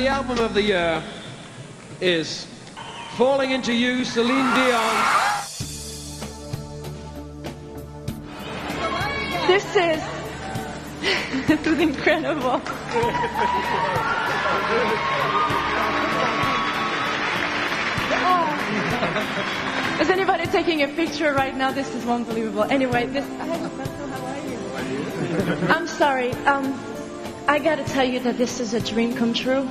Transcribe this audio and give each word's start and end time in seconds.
the 0.00 0.08
album 0.08 0.38
of 0.38 0.54
the 0.54 0.62
year 0.62 1.02
is 2.00 2.46
Falling 3.18 3.50
Into 3.50 3.74
You, 3.74 4.02
Celine 4.02 4.54
Dion. 4.54 4.96
This 9.46 9.76
is 9.76 10.02
this 11.46 11.66
is 11.66 11.78
incredible. 11.80 12.62
Oh. 18.22 19.98
Is 20.00 20.08
anybody 20.08 20.46
taking 20.46 20.80
a 20.82 20.88
picture 20.88 21.34
right 21.34 21.54
now? 21.54 21.72
This 21.72 21.94
is 21.94 22.06
unbelievable. 22.06 22.62
Anyway, 22.62 23.04
this. 23.04 23.28
How 23.36 24.24
are 24.24 24.38
you? 24.48 25.68
I'm 25.68 25.86
sorry. 25.86 26.32
Um, 26.46 26.72
I 27.46 27.58
gotta 27.58 27.84
tell 27.84 28.04
you 28.04 28.20
that 28.20 28.38
this 28.38 28.60
is 28.60 28.72
a 28.72 28.80
dream 28.80 29.14
come 29.14 29.34
true. 29.34 29.68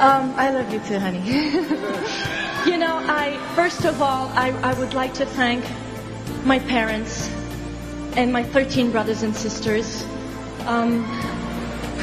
Um, 0.00 0.32
I 0.38 0.48
love 0.48 0.72
you 0.72 0.80
too, 0.80 0.98
honey. 0.98 1.20
you 2.64 2.78
know, 2.78 2.96
I 3.06 3.38
first 3.54 3.84
of 3.84 4.00
all, 4.00 4.28
I, 4.28 4.48
I 4.62 4.72
would 4.78 4.94
like 4.94 5.12
to 5.20 5.26
thank 5.26 5.62
my 6.42 6.58
parents 6.58 7.28
and 8.16 8.32
my 8.32 8.42
13 8.42 8.92
brothers 8.92 9.22
and 9.22 9.36
sisters 9.36 10.02
um, 10.64 11.04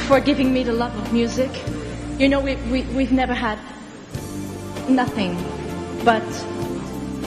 for 0.06 0.20
giving 0.20 0.52
me 0.52 0.62
the 0.62 0.72
love 0.72 0.96
of 0.96 1.12
music. 1.12 1.50
You 2.20 2.28
know, 2.28 2.38
we, 2.38 2.54
we, 2.70 2.82
we've 2.82 3.10
never 3.10 3.34
had 3.34 3.58
nothing, 4.88 5.34
but 6.04 6.22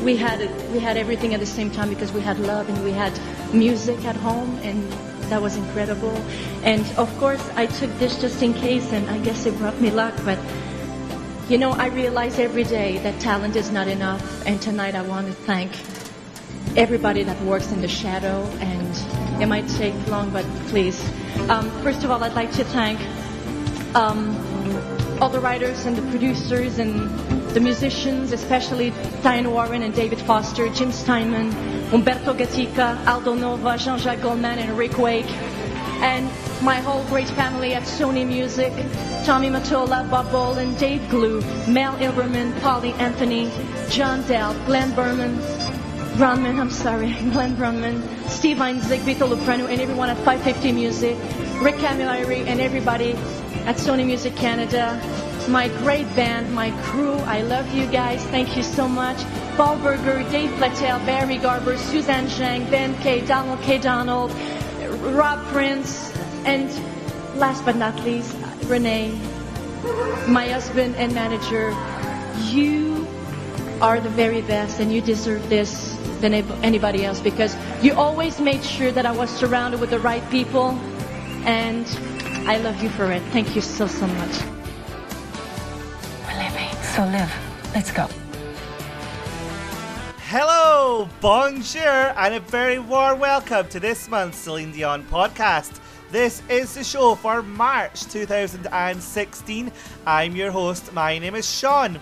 we 0.01 0.15
had 0.15 0.39
we 0.71 0.79
had 0.79 0.95
everything 0.95 1.33
at 1.33 1.41
the 1.41 1.45
same 1.45 1.69
time 1.69 1.89
because 1.89 2.13
we 2.13 2.21
had 2.21 2.39
love 2.39 2.69
and 2.69 2.81
we 2.81 2.93
had 2.93 3.11
music 3.53 4.05
at 4.05 4.15
home, 4.15 4.57
and 4.63 4.89
that 5.23 5.41
was 5.41 5.57
incredible. 5.57 6.15
And 6.63 6.85
of 6.97 7.09
course, 7.19 7.45
I 7.57 7.65
took 7.65 7.93
this 7.99 8.21
just 8.21 8.41
in 8.41 8.53
case, 8.53 8.93
and 8.93 9.09
I 9.09 9.17
guess 9.17 9.45
it 9.45 9.57
brought 9.57 9.81
me 9.81 9.91
luck, 9.91 10.15
but. 10.23 10.39
You 11.51 11.57
know, 11.57 11.71
I 11.71 11.87
realize 11.87 12.39
every 12.39 12.63
day 12.63 12.99
that 12.99 13.19
talent 13.19 13.57
is 13.57 13.71
not 13.71 13.89
enough, 13.89 14.23
and 14.47 14.61
tonight 14.61 14.95
I 14.95 15.01
want 15.01 15.27
to 15.27 15.33
thank 15.33 15.69
everybody 16.77 17.23
that 17.23 17.41
works 17.41 17.73
in 17.73 17.81
the 17.81 17.89
shadow, 17.89 18.45
and 18.61 19.41
it 19.41 19.47
might 19.47 19.67
take 19.67 19.93
long, 20.07 20.29
but 20.29 20.45
please. 20.69 20.97
Um, 21.49 21.69
first 21.83 22.05
of 22.05 22.09
all, 22.09 22.23
I'd 22.23 22.35
like 22.35 22.53
to 22.53 22.63
thank 22.63 23.01
um, 23.93 24.33
all 25.21 25.27
the 25.27 25.41
writers 25.41 25.85
and 25.85 25.97
the 25.97 26.09
producers 26.09 26.79
and 26.79 27.09
the 27.49 27.59
musicians, 27.59 28.31
especially 28.31 28.93
Diane 29.21 29.51
Warren 29.51 29.83
and 29.83 29.93
David 29.93 30.21
Foster, 30.21 30.69
Jim 30.69 30.93
Steinman, 30.93 31.51
Humberto 31.91 32.33
Gatica, 32.33 33.05
Aldo 33.05 33.35
Nova, 33.35 33.77
Jean-Jacques 33.77 34.21
Goldman, 34.21 34.57
and 34.57 34.77
Rick 34.77 34.97
Wake, 34.97 35.29
and 35.99 36.29
my 36.61 36.75
whole 36.75 37.03
great 37.05 37.27
family 37.29 37.73
at 37.73 37.83
Sony 37.83 38.25
Music, 38.25 38.71
Tommy 39.25 39.49
Mottola, 39.49 40.07
Bob 40.09 40.31
Boland, 40.31 40.77
Dave 40.77 41.07
Glew, 41.09 41.41
Mel 41.67 41.95
Ilberman, 41.97 42.59
Polly 42.61 42.93
Anthony, 42.93 43.49
John 43.89 44.21
Doelp, 44.23 44.63
Glenn 44.65 44.93
Berman, 44.93 45.37
Brunman, 46.17 46.59
I'm 46.59 46.69
sorry, 46.69 47.13
Glenn 47.31 47.55
Brunman, 47.55 48.01
Steve 48.29 48.57
Einzig, 48.57 48.99
Vito 48.99 49.25
Luprano, 49.25 49.65
and 49.65 49.81
everyone 49.81 50.09
at 50.09 50.17
550 50.17 50.71
Music, 50.71 51.17
Rick 51.61 51.75
Camilleri, 51.75 52.45
and 52.45 52.61
everybody 52.61 53.13
at 53.65 53.77
Sony 53.77 54.05
Music 54.05 54.35
Canada, 54.35 55.01
my 55.47 55.67
great 55.79 56.05
band, 56.15 56.53
my 56.53 56.69
crew, 56.83 57.13
I 57.13 57.41
love 57.41 57.73
you 57.73 57.87
guys, 57.87 58.23
thank 58.25 58.55
you 58.55 58.61
so 58.61 58.87
much. 58.87 59.17
Paul 59.57 59.77
Berger, 59.79 60.29
Dave 60.29 60.51
Platel, 60.51 61.03
Barry 61.07 61.37
Garber, 61.37 61.77
Suzanne 61.77 62.27
Zhang, 62.27 62.69
Ben 62.69 62.95
K, 63.01 63.25
Donald 63.25 63.59
K. 63.61 63.79
Donald, 63.79 64.31
Rob 65.01 65.43
Prince, 65.47 66.10
and 66.45 66.69
last 67.37 67.63
but 67.65 67.75
not 67.75 67.95
least, 68.03 68.35
René, 68.67 69.17
my 70.27 70.47
husband 70.47 70.95
and 70.95 71.13
manager. 71.13 71.75
You 72.49 73.07
are 73.81 73.99
the 73.99 74.09
very 74.09 74.41
best, 74.41 74.79
and 74.79 74.93
you 74.93 75.01
deserve 75.01 75.49
this 75.49 75.97
than 76.21 76.33
anybody 76.63 77.03
else 77.03 77.19
because 77.19 77.55
you 77.81 77.93
always 77.93 78.39
made 78.39 78.63
sure 78.63 78.91
that 78.91 79.05
I 79.05 79.11
was 79.11 79.29
surrounded 79.29 79.79
with 79.81 79.89
the 79.89 79.99
right 79.99 80.23
people, 80.29 80.71
and 81.45 81.85
I 82.47 82.57
love 82.57 82.81
you 82.81 82.89
for 82.89 83.11
it. 83.11 83.21
Thank 83.31 83.55
you 83.55 83.61
so, 83.61 83.87
so 83.87 84.05
much. 84.07 84.41
We're 86.27 86.37
living, 86.37 86.69
so 86.95 87.03
live. 87.05 87.33
Let's 87.73 87.91
go. 87.91 88.07
Hello, 90.27 91.09
bonjour, 91.19 92.13
and 92.15 92.35
a 92.35 92.39
very 92.39 92.79
warm 92.79 93.19
welcome 93.19 93.67
to 93.67 93.81
this 93.81 94.07
month's 94.07 94.37
Celine 94.37 94.71
Dion 94.71 95.03
podcast. 95.03 95.80
This 96.11 96.41
is 96.49 96.73
the 96.73 96.83
show 96.83 97.15
for 97.15 97.41
March 97.41 98.03
2016. 98.07 99.71
I'm 100.05 100.35
your 100.35 100.51
host. 100.51 100.91
My 100.91 101.17
name 101.17 101.35
is 101.35 101.49
Sean. 101.49 102.01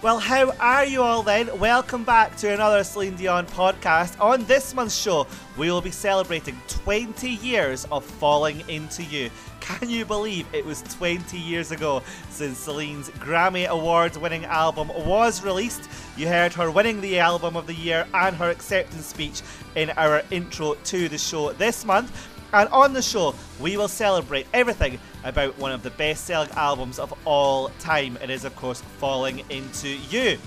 Well, 0.00 0.18
how 0.18 0.52
are 0.58 0.86
you 0.86 1.02
all 1.02 1.22
then? 1.22 1.58
Welcome 1.58 2.04
back 2.04 2.38
to 2.38 2.54
another 2.54 2.82
Celine 2.84 3.16
Dion 3.16 3.44
podcast. 3.44 4.18
On 4.18 4.42
this 4.46 4.72
month's 4.72 4.96
show, 4.96 5.26
we 5.58 5.70
will 5.70 5.82
be 5.82 5.90
celebrating 5.90 6.58
20 6.68 7.28
years 7.28 7.84
of 7.92 8.02
Falling 8.02 8.66
Into 8.66 9.02
You. 9.02 9.28
Can 9.60 9.90
you 9.90 10.06
believe 10.06 10.46
it 10.54 10.64
was 10.64 10.80
20 10.80 11.36
years 11.36 11.70
ago 11.70 12.02
since 12.30 12.56
Celine's 12.56 13.10
Grammy 13.10 13.66
Award 13.66 14.16
winning 14.16 14.46
album 14.46 14.88
was 14.88 15.44
released? 15.44 15.90
You 16.16 16.28
heard 16.28 16.54
her 16.54 16.70
winning 16.70 17.02
the 17.02 17.18
album 17.18 17.56
of 17.56 17.66
the 17.66 17.74
year 17.74 18.06
and 18.14 18.34
her 18.36 18.48
acceptance 18.48 19.04
speech 19.04 19.42
in 19.76 19.90
our 19.98 20.22
intro 20.30 20.76
to 20.76 21.10
the 21.10 21.18
show 21.18 21.52
this 21.52 21.84
month. 21.84 22.10
And 22.52 22.68
on 22.70 22.92
the 22.94 23.02
show, 23.02 23.34
we 23.60 23.76
will 23.76 23.88
celebrate 23.88 24.46
everything 24.54 24.98
about 25.24 25.58
one 25.58 25.72
of 25.72 25.82
the 25.82 25.90
best 25.90 26.24
selling 26.24 26.50
albums 26.52 26.98
of 26.98 27.12
all 27.26 27.68
time. 27.78 28.16
It 28.22 28.30
is, 28.30 28.44
of 28.44 28.56
course, 28.56 28.80
Falling 28.98 29.44
Into 29.50 29.88
You. 29.88 30.38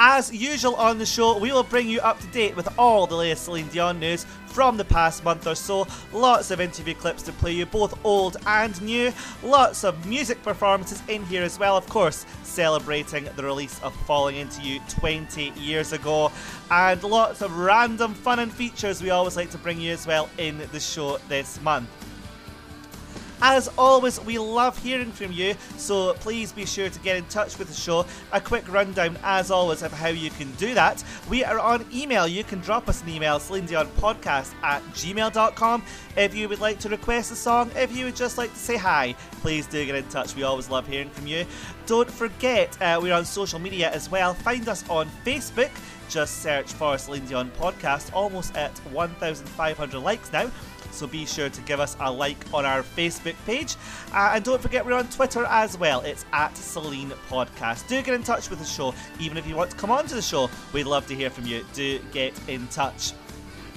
As 0.00 0.32
usual 0.32 0.76
on 0.76 0.98
the 0.98 1.06
show, 1.06 1.36
we 1.38 1.50
will 1.50 1.64
bring 1.64 1.88
you 1.88 2.00
up 2.00 2.20
to 2.20 2.26
date 2.28 2.54
with 2.54 2.68
all 2.78 3.08
the 3.08 3.16
latest 3.16 3.46
Celine 3.46 3.66
Dion 3.66 3.98
news 3.98 4.26
from 4.46 4.76
the 4.76 4.84
past 4.84 5.24
month 5.24 5.44
or 5.44 5.56
so. 5.56 5.88
Lots 6.12 6.52
of 6.52 6.60
interview 6.60 6.94
clips 6.94 7.24
to 7.24 7.32
play 7.32 7.50
you, 7.50 7.66
both 7.66 7.98
old 8.04 8.36
and 8.46 8.80
new. 8.80 9.12
Lots 9.42 9.82
of 9.82 10.06
music 10.06 10.40
performances 10.44 11.02
in 11.08 11.26
here 11.26 11.42
as 11.42 11.58
well, 11.58 11.76
of 11.76 11.88
course, 11.88 12.26
celebrating 12.44 13.28
the 13.34 13.42
release 13.42 13.82
of 13.82 13.92
Falling 14.06 14.36
Into 14.36 14.62
You 14.62 14.78
20 14.88 15.50
years 15.56 15.92
ago. 15.92 16.30
And 16.70 17.02
lots 17.02 17.42
of 17.42 17.58
random 17.58 18.14
fun 18.14 18.38
and 18.38 18.52
features 18.52 19.02
we 19.02 19.10
always 19.10 19.36
like 19.36 19.50
to 19.50 19.58
bring 19.58 19.80
you 19.80 19.92
as 19.92 20.06
well 20.06 20.28
in 20.38 20.58
the 20.70 20.78
show 20.78 21.18
this 21.28 21.60
month. 21.62 21.88
As 23.40 23.68
always, 23.78 24.20
we 24.20 24.38
love 24.38 24.76
hearing 24.82 25.12
from 25.12 25.30
you, 25.32 25.54
so 25.76 26.14
please 26.14 26.50
be 26.50 26.66
sure 26.66 26.90
to 26.90 26.98
get 27.00 27.16
in 27.16 27.24
touch 27.26 27.56
with 27.58 27.68
the 27.68 27.74
show. 27.74 28.04
A 28.32 28.40
quick 28.40 28.70
rundown, 28.70 29.16
as 29.22 29.50
always, 29.50 29.82
of 29.82 29.92
how 29.92 30.08
you 30.08 30.30
can 30.30 30.50
do 30.52 30.74
that. 30.74 31.04
We 31.28 31.44
are 31.44 31.60
on 31.60 31.86
email. 31.92 32.26
You 32.26 32.42
can 32.42 32.58
drop 32.60 32.88
us 32.88 33.02
an 33.02 33.10
email, 33.10 33.38
podcast 33.38 34.52
at 34.62 34.82
gmail.com. 34.94 35.84
If 36.16 36.34
you 36.34 36.48
would 36.48 36.60
like 36.60 36.80
to 36.80 36.88
request 36.88 37.30
a 37.30 37.36
song, 37.36 37.70
if 37.76 37.96
you 37.96 38.06
would 38.06 38.16
just 38.16 38.38
like 38.38 38.52
to 38.52 38.58
say 38.58 38.76
hi, 38.76 39.14
please 39.40 39.66
do 39.66 39.84
get 39.86 39.94
in 39.94 40.04
touch. 40.08 40.34
We 40.34 40.42
always 40.42 40.68
love 40.68 40.88
hearing 40.88 41.10
from 41.10 41.26
you. 41.26 41.46
Don't 41.86 42.10
forget, 42.10 42.76
uh, 42.82 42.98
we're 43.00 43.14
on 43.14 43.24
social 43.24 43.60
media 43.60 43.90
as 43.90 44.10
well. 44.10 44.34
Find 44.34 44.68
us 44.68 44.88
on 44.90 45.08
Facebook. 45.24 45.70
Just 46.08 46.42
search 46.42 46.72
for 46.72 46.96
Celine 46.96 47.26
Dion 47.26 47.50
Podcast, 47.58 48.12
almost 48.14 48.56
at 48.56 48.76
1,500 48.78 50.00
likes 50.00 50.32
now 50.32 50.50
so 50.90 51.06
be 51.06 51.26
sure 51.26 51.48
to 51.48 51.60
give 51.62 51.80
us 51.80 51.96
a 52.00 52.10
like 52.10 52.44
on 52.52 52.64
our 52.64 52.82
Facebook 52.82 53.36
page. 53.46 53.76
Uh, 54.12 54.32
and 54.34 54.44
don't 54.44 54.60
forget, 54.60 54.84
we're 54.84 54.94
on 54.94 55.08
Twitter 55.08 55.44
as 55.46 55.76
well. 55.78 56.00
It's 56.00 56.24
at 56.32 56.56
Celine 56.56 57.12
Podcast. 57.28 57.88
Do 57.88 58.02
get 58.02 58.14
in 58.14 58.22
touch 58.22 58.50
with 58.50 58.58
the 58.58 58.64
show, 58.64 58.94
even 59.18 59.36
if 59.36 59.46
you 59.46 59.56
want 59.56 59.70
to 59.70 59.76
come 59.76 59.90
on 59.90 60.06
to 60.06 60.14
the 60.14 60.22
show. 60.22 60.50
We'd 60.72 60.84
love 60.84 61.06
to 61.08 61.14
hear 61.14 61.30
from 61.30 61.46
you. 61.46 61.64
Do 61.74 61.98
get 62.12 62.38
in 62.48 62.66
touch. 62.68 63.12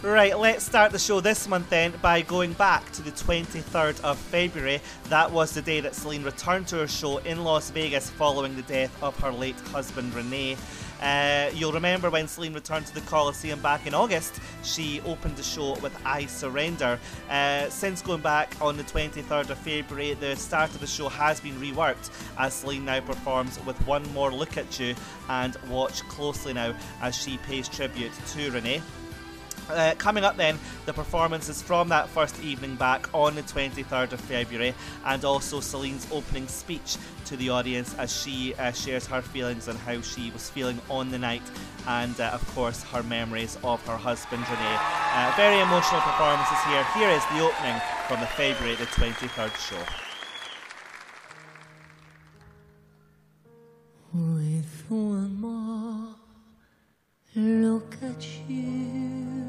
Right, 0.04 0.36
let's 0.36 0.66
start 0.66 0.92
the 0.92 0.98
show 0.98 1.20
this 1.20 1.48
month 1.48 1.70
then 1.70 1.94
by 2.02 2.24
going 2.24 2.54
back 2.54 2.92
to 2.94 3.04
the 3.04 3.12
23rd 3.12 4.04
of 4.04 4.18
February. 4.18 4.82
That 5.10 5.30
was 5.30 5.52
the 5.54 5.62
day 5.62 5.80
that 5.82 5.94
Celine 5.94 6.24
returned 6.24 6.68
to 6.70 6.78
her 6.78 6.88
show 6.88 7.20
in 7.20 7.44
Las 7.44 7.70
Vegas 7.70 8.10
following 8.10 8.56
the 8.56 8.64
death 8.64 8.92
of 9.04 9.16
her 9.20 9.32
late 9.32 9.60
husband 9.72 10.12
René. 10.14 10.58
Uh, 11.02 11.50
you'll 11.54 11.72
remember 11.72 12.10
when 12.10 12.28
Celine 12.28 12.54
returned 12.54 12.86
to 12.86 12.94
the 12.94 13.02
Coliseum 13.02 13.60
back 13.62 13.88
in 13.88 13.94
August, 13.94 14.40
she 14.64 15.02
opened 15.02 15.36
the 15.36 15.44
show 15.44 15.76
with 15.80 15.98
I 16.06 16.26
Surrender. 16.28 17.00
Uh, 17.30 17.70
since 17.70 18.02
going 18.02 18.22
back 18.22 18.56
on 18.62 18.78
the 18.78 18.84
23rd 18.84 19.50
of 19.50 19.58
February, 19.58 20.14
the 20.14 20.36
start 20.36 20.70
of 20.72 20.80
the 20.80 20.88
show 20.88 21.10
has 21.10 21.40
been 21.40 21.56
reworked 21.56 22.12
as 22.38 22.54
Celine 22.54 22.86
now 22.86 23.00
performs 23.02 23.60
with 23.66 23.78
One 23.88 24.04
More 24.14 24.32
Look 24.32 24.58
at 24.58 24.80
You 24.80 24.96
and 25.30 25.58
watch 25.70 26.02
closely 26.04 26.54
now 26.54 26.76
as 27.02 27.16
she 27.16 27.38
pays 27.40 27.68
tribute 27.68 28.14
to 28.14 28.52
René. 28.52 28.82
Uh, 29.70 29.94
coming 29.98 30.24
up 30.24 30.38
then, 30.38 30.58
the 30.86 30.94
performances 30.94 31.62
from 31.62 31.90
that 31.90 32.10
first 32.10 32.42
evening 32.44 32.76
back 32.76 33.08
on 33.14 33.36
the 33.36 33.44
23rd 33.44 34.14
of 34.14 34.20
February, 34.22 34.74
and 35.06 35.24
also 35.24 35.60
Celine's 35.60 36.08
opening 36.12 36.48
speech 36.48 36.98
to 37.26 37.38
the 37.38 37.50
audience 37.50 37.96
as 37.98 38.16
she 38.16 38.54
uh, 38.56 38.72
shares 38.72 39.08
her 39.08 39.22
feelings 39.22 39.68
and 39.68 39.78
how 39.80 40.02
she 40.02 40.32
was 40.32 40.50
feeling 40.50 40.80
on 40.90 41.10
the 41.12 41.18
night, 41.18 41.44
and 41.88 42.20
uh, 42.20 42.26
of 42.34 42.46
course 42.54 42.84
her 42.84 43.04
memories 43.04 43.58
of 43.64 43.86
her 43.88 43.98
husband 43.98 44.44
René. 44.44 44.80
Uh, 45.14 45.34
very 45.36 45.60
emotional 45.60 46.02
performances 46.02 46.58
here. 46.66 46.86
Here 46.96 47.10
is 47.10 47.24
the 47.28 47.40
opening 47.40 47.82
from 48.08 48.20
the 48.20 48.28
February 48.28 48.76
the 48.76 48.86
23rd 48.86 49.56
show. 49.58 49.84
With 54.14 54.86
one 54.90 55.40
more 55.40 56.16
look 57.36 57.96
at 58.04 58.28
you. 58.50 59.41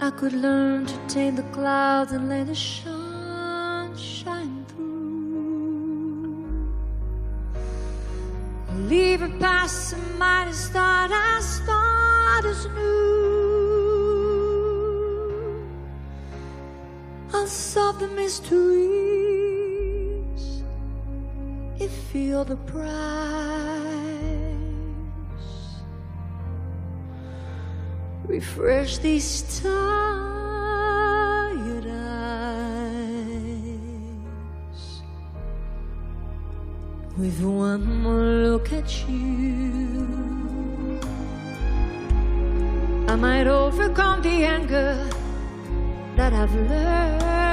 I 0.00 0.10
could 0.10 0.32
learn 0.32 0.86
to 0.86 0.94
tame 1.08 1.36
the 1.36 1.44
clouds 1.44 2.12
and 2.12 2.28
let 2.28 2.48
the 2.48 2.54
sun 2.54 3.96
shine 3.96 4.64
through. 4.68 6.44
Leave 8.88 9.22
it 9.22 9.38
past 9.38 9.92
the 9.92 9.96
mighty 10.18 10.52
start, 10.52 11.10
I 11.12 11.40
start 11.40 12.44
as 12.44 12.66
new. 12.66 13.14
I'll 17.32 17.46
solve 17.46 18.00
the 18.00 18.08
mysteries 18.08 18.64
if 21.78 21.92
feel 22.12 22.44
the 22.44 22.56
price. 22.56 23.93
Refresh 28.26 28.98
these 28.98 29.60
tired 29.60 29.86
eyes 31.86 33.12
with 37.18 37.40
one 37.42 38.02
more 38.02 38.24
look 38.24 38.72
at 38.72 39.08
you. 39.08 40.98
I 43.08 43.14
might 43.16 43.46
overcome 43.46 44.22
the 44.22 44.44
anger 44.44 45.06
that 46.16 46.32
I've 46.32 46.54
learned 46.54 47.43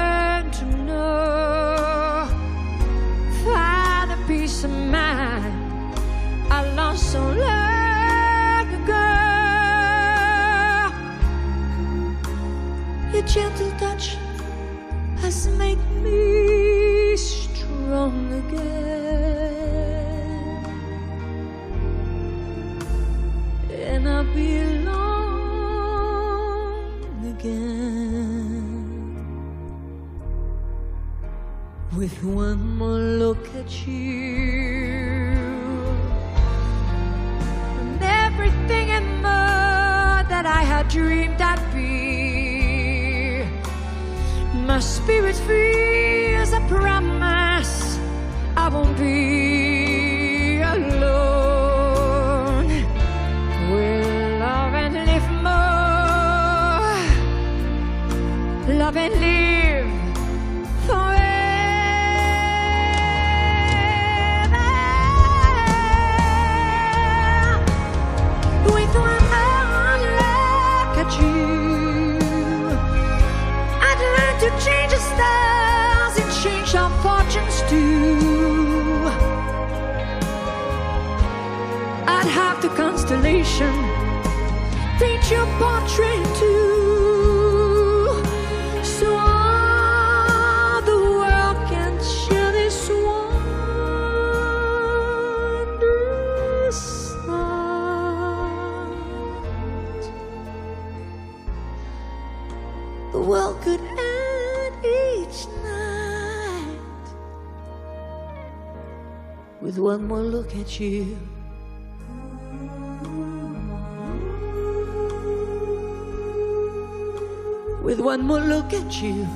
With 117.82 118.00
one 118.00 118.22
more 118.22 118.40
look 118.40 118.72
at 118.72 119.02
you. 119.02 119.26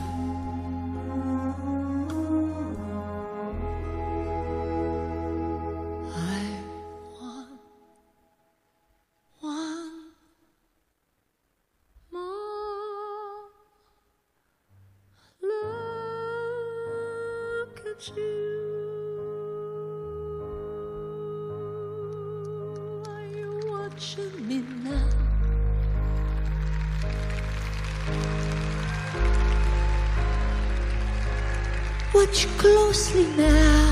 I 6.08 6.48
want 7.20 7.50
one 9.40 9.92
more 15.42 15.66
look 17.60 17.80
at 17.86 18.16
you. 18.16 18.45
Watch 32.12 32.46
closely 32.58 33.24
now. 33.38 33.85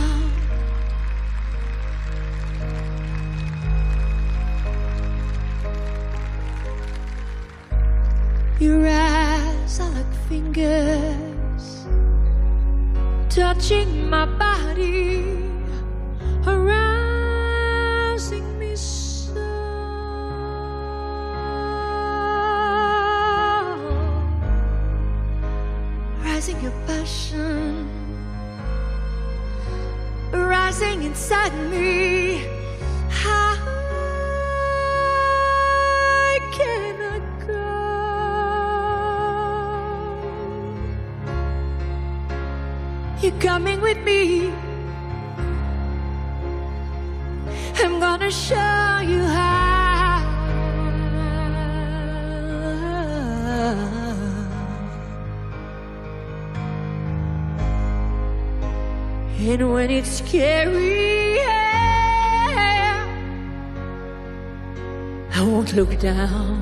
down. 66.04 66.61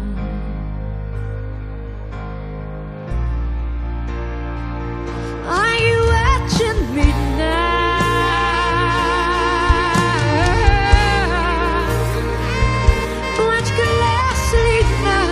Are 5.58 5.76
you 5.86 5.98
watching 6.14 6.80
me 6.94 7.06
now? 7.38 7.72
Now. 15.04 15.26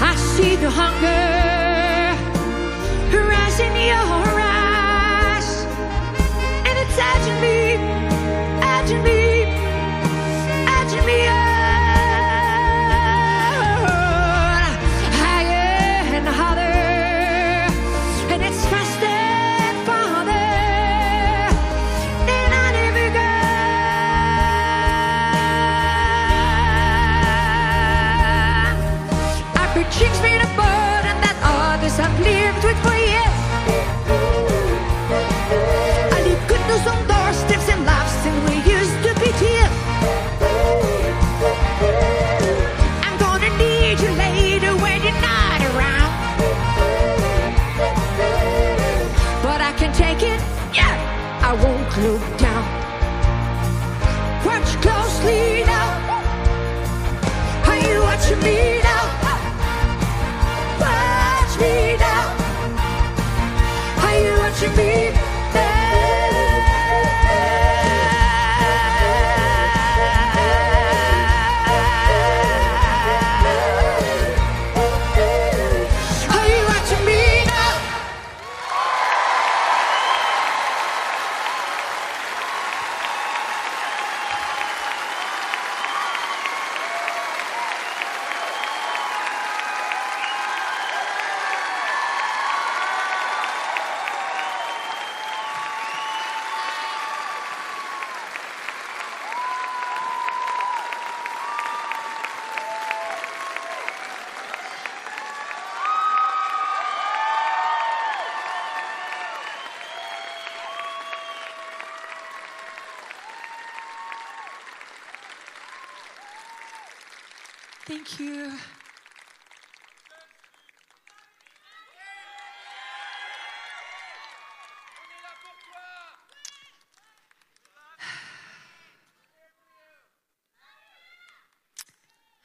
I 0.00 0.12
see 0.16 0.56
the 0.56 0.70
hunger 0.70 1.16
rising 3.12 3.76
in 3.76 3.86
your 3.86 3.96
heart. 3.96 4.15
Look 52.02 52.20
down. 52.36 52.64
Watch 54.44 54.70
closely 54.82 55.64
now. 55.64 55.88
Are 57.66 57.78
you 57.78 58.00
watching 58.02 58.40
me 58.40 58.80
now? 58.82 59.04
Watch 60.82 61.60
me 61.60 61.96
now. 61.96 62.24
Are 64.04 64.18
you 64.20 64.32
watching 64.38 64.76
me 64.76 65.15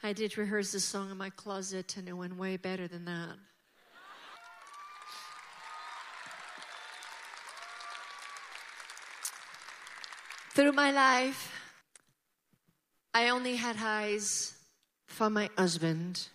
I 0.04 0.14
did 0.14 0.36
rehearse 0.36 0.72
this 0.72 0.84
song 0.84 1.12
in 1.12 1.18
my 1.18 1.30
closet 1.30 1.96
and 1.96 2.10
it 2.10 2.14
went 2.14 2.36
way 2.36 2.58
better 2.58 2.88
than 2.88 3.06
that. 3.06 3.36
Through 10.54 10.72
my 10.72 10.92
life, 10.92 11.54
I 13.14 13.30
only 13.30 13.56
had 13.58 13.78
eyes 13.80 14.56
for 15.06 15.30
my 15.30 15.50
husband 15.56 16.28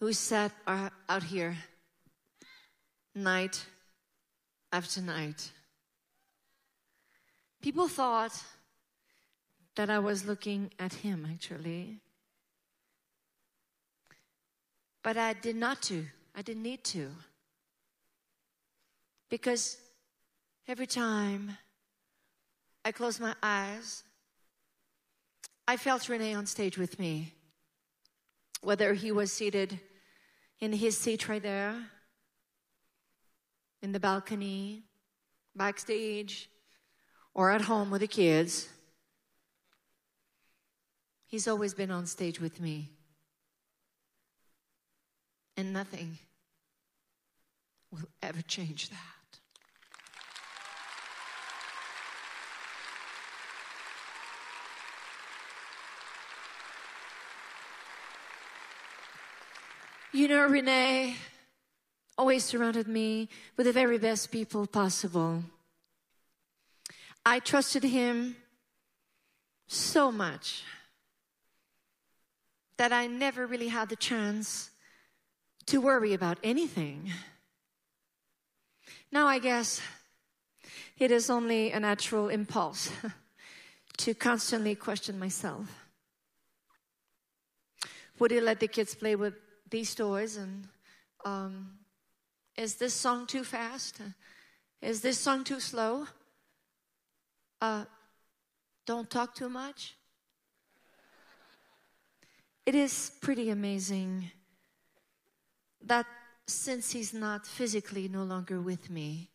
who 0.00 0.12
sat 0.14 0.52
out 0.66 1.22
here 1.22 1.56
night 3.14 3.66
after 4.72 5.02
night. 5.02 5.52
People 7.60 7.88
thought 7.88 8.42
that 9.76 9.90
I 9.90 9.98
was 9.98 10.24
looking 10.24 10.70
at 10.78 10.94
him 10.94 11.28
actually. 11.30 12.00
But 15.02 15.16
I 15.16 15.32
did 15.32 15.56
not 15.56 15.82
to. 15.82 16.06
I 16.34 16.42
didn't 16.42 16.62
need 16.62 16.84
to. 16.84 17.10
Because 19.28 19.78
every 20.68 20.86
time 20.86 21.56
I 22.84 22.92
closed 22.92 23.20
my 23.20 23.34
eyes, 23.42 24.04
I 25.66 25.76
felt 25.76 26.02
René 26.02 26.36
on 26.36 26.46
stage 26.46 26.76
with 26.76 26.98
me. 26.98 27.32
Whether 28.62 28.92
he 28.92 29.12
was 29.12 29.32
seated 29.32 29.78
in 30.58 30.72
his 30.72 30.98
seat 30.98 31.28
right 31.28 31.42
there, 31.42 31.76
in 33.82 33.92
the 33.92 34.00
balcony, 34.00 34.82
backstage, 35.56 36.50
or 37.32 37.50
at 37.50 37.62
home 37.62 37.90
with 37.90 38.02
the 38.02 38.06
kids, 38.06 38.68
he's 41.26 41.48
always 41.48 41.72
been 41.72 41.90
on 41.90 42.04
stage 42.06 42.40
with 42.40 42.60
me. 42.60 42.90
And 45.60 45.74
nothing 45.74 46.16
will 47.92 48.08
ever 48.22 48.40
change 48.40 48.88
that. 48.88 48.96
You 60.14 60.28
know, 60.28 60.48
René 60.48 61.16
always 62.16 62.42
surrounded 62.42 62.88
me 62.88 63.28
with 63.58 63.66
the 63.66 63.72
very 63.72 63.98
best 63.98 64.32
people 64.32 64.66
possible. 64.66 65.44
I 67.26 67.38
trusted 67.40 67.82
him 67.82 68.36
so 69.66 70.10
much 70.10 70.64
that 72.78 72.94
I 72.94 73.06
never 73.06 73.46
really 73.46 73.68
had 73.68 73.90
the 73.90 73.96
chance 73.96 74.69
to 75.66 75.80
worry 75.80 76.14
about 76.14 76.38
anything. 76.42 77.10
Now, 79.12 79.26
I 79.26 79.38
guess 79.38 79.80
it 80.98 81.10
is 81.10 81.30
only 81.30 81.72
a 81.72 81.80
natural 81.80 82.28
impulse 82.28 82.90
to 83.98 84.14
constantly 84.14 84.74
question 84.74 85.18
myself. 85.18 85.66
Would 88.18 88.30
he 88.30 88.40
let 88.40 88.60
the 88.60 88.68
kids 88.68 88.94
play 88.94 89.16
with 89.16 89.34
these 89.70 89.94
toys? 89.94 90.36
And 90.36 90.68
um, 91.24 91.78
is 92.56 92.76
this 92.76 92.94
song 92.94 93.26
too 93.26 93.44
fast? 93.44 94.00
Is 94.82 95.00
this 95.00 95.18
song 95.18 95.42
too 95.44 95.60
slow? 95.60 96.06
Uh, 97.60 97.84
don't 98.86 99.08
talk 99.08 99.34
too 99.34 99.48
much. 99.48 99.94
It 102.66 102.74
is 102.74 103.12
pretty 103.20 103.50
amazing 103.50 104.30
that 105.84 106.06
since 106.46 106.90
he's 106.92 107.14
not 107.14 107.46
physically 107.46 108.08
no 108.08 108.24
longer 108.24 108.60
with 108.60 108.90
me, 108.90 109.30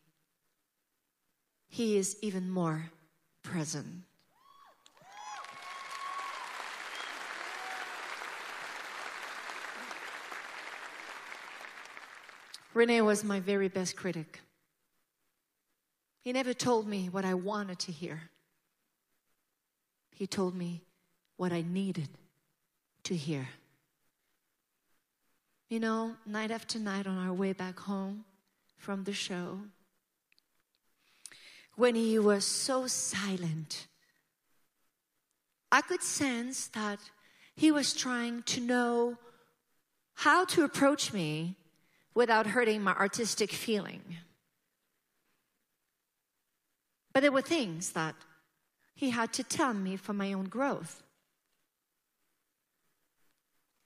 he 1.68 1.96
is 1.96 2.16
even 2.22 2.50
more 2.50 2.90
present. 3.42 4.04
René 12.74 13.02
was 13.02 13.24
my 13.24 13.40
very 13.40 13.68
best 13.68 13.96
critic. 13.96 14.40
He 16.20 16.32
never 16.32 16.52
told 16.52 16.86
me 16.86 17.08
what 17.08 17.24
I 17.24 17.32
wanted 17.32 17.78
to 17.80 17.92
hear. 17.92 18.30
He 20.14 20.26
told 20.26 20.54
me 20.54 20.82
what 21.38 21.52
I 21.52 21.62
needed 21.62 22.08
to 23.04 23.16
hear. 23.16 23.48
You 25.68 25.80
know, 25.80 26.14
night 26.24 26.52
after 26.52 26.78
night 26.78 27.06
on 27.06 27.18
our 27.18 27.32
way 27.32 27.52
back 27.52 27.80
home 27.80 28.24
from 28.78 29.02
the 29.02 29.12
show, 29.12 29.60
when 31.74 31.96
he 31.96 32.18
was 32.18 32.44
so 32.44 32.86
silent, 32.86 33.88
I 35.72 35.80
could 35.80 36.02
sense 36.02 36.68
that 36.68 37.00
he 37.56 37.72
was 37.72 37.94
trying 37.94 38.44
to 38.44 38.60
know 38.60 39.18
how 40.14 40.44
to 40.46 40.62
approach 40.62 41.12
me 41.12 41.56
without 42.14 42.46
hurting 42.46 42.82
my 42.82 42.92
artistic 42.94 43.50
feeling. 43.50 44.02
But 47.12 47.20
there 47.20 47.32
were 47.32 47.42
things 47.42 47.90
that 47.92 48.14
he 48.94 49.10
had 49.10 49.32
to 49.34 49.42
tell 49.42 49.74
me 49.74 49.96
for 49.96 50.12
my 50.12 50.32
own 50.32 50.44
growth. 50.44 51.02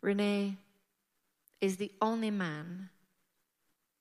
René 0.04 0.56
is 1.61 1.76
the 1.76 1.93
only 2.00 2.31
man 2.31 2.90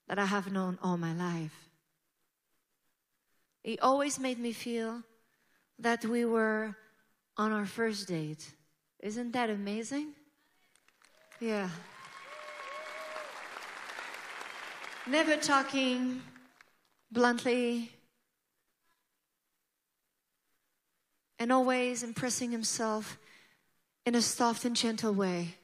that 0.07 0.19
I 0.19 0.25
have 0.25 0.51
known 0.51 0.79
all 0.81 0.97
my 0.97 1.13
life. 1.13 1.69
He 3.63 3.77
always 3.79 4.19
made 4.19 4.39
me 4.39 4.53
feel 4.53 5.03
that 5.77 6.05
we 6.05 6.25
were 6.25 6.75
on 7.37 7.51
our 7.51 7.65
first 7.65 8.07
date. 8.07 8.51
Isn't 8.99 9.31
that 9.31 9.49
amazing? 9.49 10.13
Yeah. 11.39 11.69
never 15.09 15.35
talking 15.37 16.21
bluntly, 17.11 17.91
and 21.39 21.51
always 21.51 22.03
impressing 22.03 22.51
himself 22.51 23.17
in 24.05 24.13
a 24.13 24.21
soft 24.21 24.65
and 24.65 24.75
gentle 24.75 25.13
way. 25.13 25.55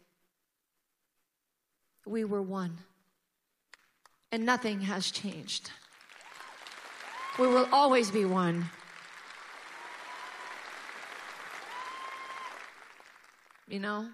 We 2.06 2.24
were 2.24 2.42
one, 2.42 2.78
and 4.32 4.46
nothing 4.46 4.82
has 4.82 5.12
changed. 5.12 5.72
We 7.40 7.48
will 7.48 7.68
always 7.72 8.12
be 8.12 8.26
one. 8.26 8.70
You 13.68 13.80
know? 13.80 14.08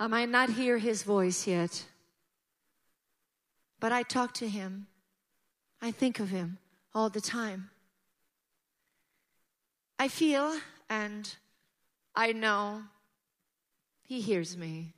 I 0.00 0.06
might 0.06 0.28
not 0.28 0.50
hear 0.50 0.78
his 0.78 1.02
voice 1.02 1.46
yet, 1.46 1.84
but 3.80 3.90
I 3.90 4.04
talk 4.04 4.32
to 4.34 4.48
him. 4.48 4.86
I 5.82 5.90
think 5.90 6.20
of 6.20 6.30
him 6.30 6.58
all 6.94 7.10
the 7.10 7.20
time. 7.20 7.70
I 9.98 10.06
feel 10.08 10.56
and 10.88 11.34
I 12.14 12.32
know 12.32 12.82
he 14.02 14.20
hears 14.20 14.56
me. 14.56 14.94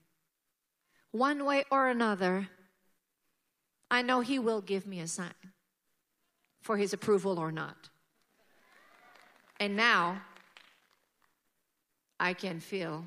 One 1.13 1.45
way 1.45 1.65
or 1.71 1.89
another, 1.89 2.49
I 3.91 4.03
know 4.03 4.21
he 4.21 4.39
will 4.39 4.61
give 4.61 4.87
me 4.87 5.01
a 5.01 5.09
sign 5.09 5.35
for 6.63 6.77
his 6.77 6.93
approval 6.93 7.39
or 7.39 7.51
not. 7.51 7.89
And 9.59 9.77
now 9.77 10.23
I 12.19 12.35
can 12.35 12.61
feel 12.61 13.05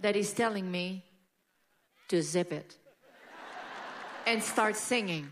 that 0.00 0.14
he's 0.14 0.32
telling 0.32 0.70
me 0.70 1.04
to 2.08 2.22
zip 2.22 2.52
it 2.52 2.76
and 4.26 4.42
start 4.42 4.76
singing. 4.76 5.30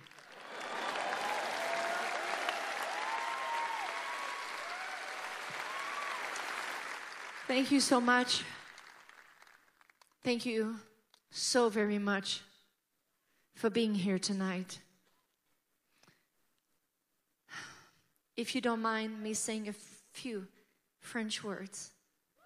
Thank 7.49 7.73
you 7.73 7.81
so 7.81 8.01
much. 8.01 8.45
Thank 10.23 10.45
you 10.45 10.77
so 11.31 11.69
very 11.69 11.99
much 11.99 12.43
for 13.55 13.71
being 13.71 13.95
here 13.95 14.19
tonight. 14.19 14.79
If 18.37 18.55
you 18.55 18.61
don't 18.61 18.83
mind 18.83 19.23
me 19.23 19.35
saying 19.35 19.69
a 19.69 19.75
few 20.13 20.47
French 21.01 21.43
words, 21.43 21.91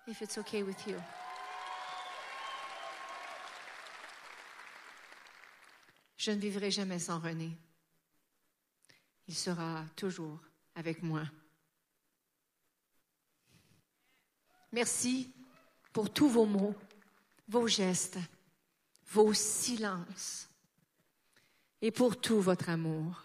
if 0.06 0.22
it's 0.22 0.38
okay 0.38 0.62
with 0.62 0.86
you. 0.86 0.96
Je 6.16 6.30
ne 6.30 6.38
vivrai 6.38 6.70
jamais 6.70 7.00
sans 7.00 7.18
René. 7.18 7.50
Il 9.26 9.34
sera 9.34 9.84
toujours 9.96 10.38
avec 10.76 11.02
moi. 11.02 11.22
Merci 14.72 15.28
pour 15.92 16.10
tous 16.10 16.28
vos 16.28 16.46
mots, 16.46 16.74
vos 17.48 17.66
gestes, 17.66 18.18
vos 19.12 19.32
silences 19.34 20.48
et 21.80 21.90
pour 21.90 22.20
tout 22.20 22.40
votre 22.40 22.68
amour. 22.68 23.20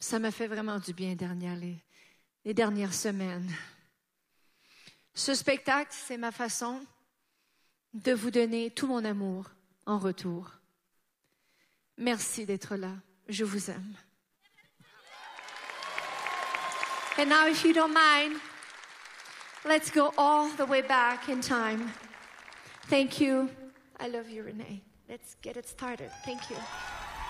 Ça 0.00 0.18
m'a 0.18 0.30
fait 0.30 0.46
vraiment 0.46 0.78
du 0.78 0.92
bien 0.92 1.14
dernière, 1.14 1.56
les, 1.56 2.54
dernières 2.54 2.94
semaines. 2.94 3.52
Ce 5.14 5.34
spectacle, 5.34 5.92
c'est 5.92 6.16
ma 6.16 6.32
façon 6.32 6.84
de 7.92 8.12
vous 8.12 8.30
donner 8.30 8.70
tout 8.70 8.86
mon 8.86 9.04
amour 9.04 9.50
en 9.86 9.98
retour. 9.98 10.52
Merci 11.96 12.46
d'être 12.46 12.76
là. 12.76 12.92
Je 13.28 13.44
vous 13.44 13.70
aime. 13.70 13.96
And 17.18 17.30
now, 17.30 17.48
if 17.48 17.64
you 17.64 17.72
don't 17.72 17.92
mind, 17.92 18.38
let's 19.64 19.90
go 19.90 20.12
all 20.16 20.48
the 20.50 20.66
way 20.66 20.82
back 20.82 21.28
in 21.28 21.40
time. 21.40 21.92
Thank 22.86 23.20
you. 23.20 23.50
I 24.00 24.08
love 24.08 24.30
you, 24.30 24.44
René. 24.44 24.80
Let's 25.08 25.36
get 25.42 25.56
it 25.56 25.68
started. 25.68 26.10
Thank 26.24 26.50
you. 26.50 26.56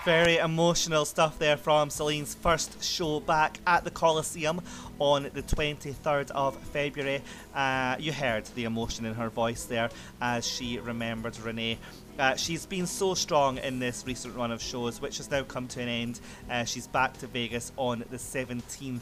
Very 0.05 0.37
emotional 0.37 1.03
stuff 1.03 1.37
there 1.39 1.57
from 1.57 1.89
Celine's 1.89 2.33
first 2.33 2.81
show 2.81 3.19
back 3.19 3.59
at 3.67 3.83
the 3.83 3.91
Coliseum 3.91 4.61
on 4.97 5.23
the 5.33 5.43
23rd 5.43 6.31
of 6.31 6.55
February. 6.57 7.21
Uh, 7.53 7.97
you 7.99 8.13
heard 8.13 8.45
the 8.55 8.63
emotion 8.63 9.05
in 9.05 9.13
her 9.13 9.29
voice 9.29 9.65
there 9.65 9.89
as 10.21 10.47
she 10.47 10.79
remembered 10.79 11.33
René. 11.33 11.77
Uh, 12.17 12.35
she's 12.35 12.65
been 12.65 12.87
so 12.87 13.13
strong 13.13 13.57
in 13.57 13.79
this 13.79 14.05
recent 14.07 14.35
run 14.35 14.51
of 14.51 14.61
shows, 14.61 15.01
which 15.01 15.17
has 15.17 15.29
now 15.29 15.43
come 15.43 15.67
to 15.67 15.81
an 15.81 15.89
end. 15.89 16.19
Uh, 16.49 16.63
she's 16.63 16.87
back 16.87 17.17
to 17.17 17.27
Vegas 17.27 17.73
on 17.75 18.03
the 18.09 18.17
17th 18.17 19.01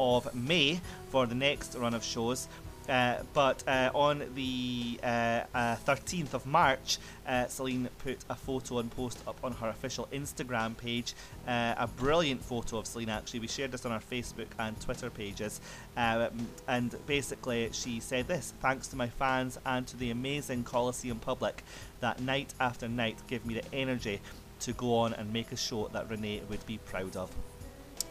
of 0.00 0.34
May 0.34 0.80
for 1.10 1.26
the 1.26 1.34
next 1.34 1.76
run 1.76 1.94
of 1.94 2.02
shows. 2.02 2.48
Uh, 2.88 3.18
but 3.32 3.66
uh, 3.68 3.90
on 3.94 4.24
the 4.34 4.98
uh, 5.02 5.76
13th 5.86 6.34
uh, 6.34 6.36
of 6.36 6.46
March, 6.46 6.98
uh, 7.26 7.46
Celine 7.46 7.88
put 7.98 8.18
a 8.28 8.34
photo 8.34 8.78
and 8.78 8.90
post 8.90 9.22
up 9.26 9.38
on 9.44 9.52
her 9.52 9.68
official 9.68 10.08
Instagram 10.12 10.76
page. 10.76 11.14
Uh, 11.46 11.74
a 11.78 11.86
brilliant 11.86 12.42
photo 12.42 12.78
of 12.78 12.86
Celine, 12.86 13.08
actually. 13.08 13.40
We 13.40 13.48
shared 13.48 13.72
this 13.72 13.86
on 13.86 13.92
our 13.92 14.00
Facebook 14.00 14.48
and 14.58 14.78
Twitter 14.80 15.10
pages. 15.10 15.60
and 15.96 16.96
basically, 17.06 17.70
she 17.72 18.00
said 18.00 18.26
this 18.28 18.54
Thanks 18.60 18.88
to 18.88 18.96
my 18.96 19.08
fans 19.08 19.58
and 19.64 19.86
to 19.86 19.96
the 19.96 20.10
amazing 20.10 20.64
Coliseum 20.64 21.18
public 21.18 21.64
that 22.00 22.20
night 22.20 22.52
after 22.60 22.88
night 22.88 23.16
give 23.28 23.46
me 23.46 23.54
the 23.54 23.74
energy 23.74 24.20
to 24.60 24.72
go 24.72 24.96
on 24.96 25.12
and 25.14 25.32
make 25.32 25.52
a 25.52 25.56
show 25.56 25.88
that 25.92 26.08
René 26.08 26.46
would 26.48 26.64
be 26.66 26.78
proud 26.78 27.16
of. 27.16 27.30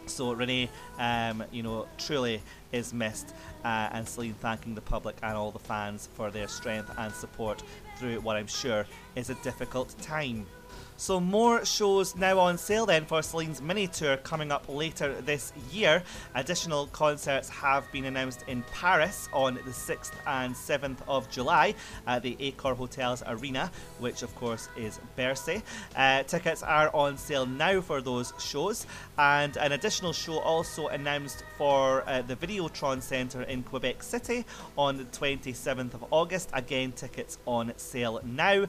So 0.06 0.36
René, 0.36 0.70
um, 1.00 1.44
you 1.52 1.64
know, 1.64 1.88
truly 1.98 2.42
is 2.72 2.94
missed, 2.94 3.34
uh, 3.64 3.90
and 3.92 4.08
Celine 4.08 4.34
thanking 4.36 4.76
the 4.76 4.82
public 4.82 5.16
and 5.24 5.36
all 5.36 5.52
the 5.52 5.60
fans 5.60 6.10
for 6.14 6.32
their 6.32 6.48
strength 6.48 6.92
and 6.98 7.14
support 7.14 7.64
through 7.98 8.20
what 8.22 8.36
I'm 8.36 8.48
sure 8.48 8.86
is 9.16 9.30
a 9.30 9.36
difficult 9.36 9.96
time. 10.02 10.46
So, 11.02 11.20
more 11.20 11.66
shows 11.66 12.16
now 12.16 12.38
on 12.38 12.60
sale 12.60 12.86
then 12.86 13.06
for 13.06 13.24
Celine's 13.24 13.60
mini 13.60 13.88
tour 13.88 14.18
coming 14.18 14.52
up 14.52 14.70
later 14.70 15.20
this 15.22 15.52
year. 15.72 16.04
Additional 16.36 16.86
concerts 16.86 17.50
have 17.50 17.92
been 17.92 18.06
announced 18.06 18.44
in 18.48 18.62
Paris 18.72 19.28
on 19.34 19.56
the 19.56 19.62
6th 19.72 20.12
and 20.28 20.54
7th 20.54 21.00
of 21.08 21.28
July 21.32 21.74
at 22.06 22.22
the 22.22 22.36
Accor 22.36 22.76
Hotels 22.76 23.24
Arena, 23.26 23.72
which 23.98 24.22
of 24.22 24.36
course 24.36 24.70
is 24.78 25.00
Bercy. 25.16 25.64
Uh, 25.96 26.22
tickets 26.22 26.62
are 26.62 26.96
on 26.96 27.18
sale 27.18 27.48
now 27.48 27.82
for 27.82 28.00
those 28.00 28.32
shows, 28.38 28.86
and 29.18 29.58
an 29.58 29.72
additional 29.72 30.14
show 30.14 30.38
also 30.38 30.90
announced 30.90 31.44
for 31.58 32.08
uh, 32.08 32.22
the 32.22 32.36
Videotron 32.36 33.02
Centre 33.02 33.42
in 33.42 33.64
Quebec 33.64 34.04
City 34.04 34.46
on 34.78 34.98
the 34.98 35.06
27th 35.06 35.96
of 35.96 36.06
August. 36.12 36.52
Again, 36.54 36.92
tickets 36.92 37.40
on 37.48 37.74
sale 37.78 38.22
now. 38.24 38.68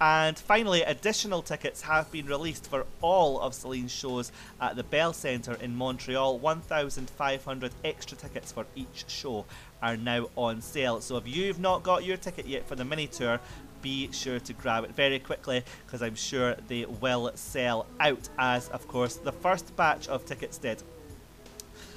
And 0.00 0.36
finally, 0.36 0.82
additional 0.82 1.42
tickets 1.42 1.82
have 1.82 2.10
been 2.10 2.26
released 2.26 2.68
for 2.68 2.86
all 3.00 3.40
of 3.40 3.54
Celine's 3.54 3.92
shows 3.92 4.32
at 4.60 4.74
the 4.74 4.82
Bell 4.82 5.12
Centre 5.12 5.54
in 5.54 5.76
Montreal. 5.76 6.38
1,500 6.38 7.72
extra 7.84 8.16
tickets 8.16 8.50
for 8.50 8.66
each 8.74 9.04
show 9.06 9.44
are 9.80 9.96
now 9.96 10.28
on 10.36 10.60
sale. 10.60 11.00
So 11.00 11.16
if 11.16 11.28
you've 11.28 11.60
not 11.60 11.82
got 11.82 12.04
your 12.04 12.16
ticket 12.16 12.46
yet 12.46 12.66
for 12.66 12.74
the 12.74 12.84
mini 12.84 13.06
tour, 13.06 13.38
be 13.82 14.10
sure 14.12 14.38
to 14.40 14.52
grab 14.52 14.84
it 14.84 14.94
very 14.94 15.18
quickly 15.18 15.62
because 15.84 16.02
I'm 16.02 16.14
sure 16.14 16.54
they 16.68 16.84
will 16.86 17.30
sell 17.34 17.86
out, 18.00 18.28
as 18.38 18.68
of 18.68 18.86
course 18.88 19.16
the 19.16 19.32
first 19.32 19.76
batch 19.76 20.08
of 20.08 20.24
tickets 20.24 20.56
did. 20.56 20.82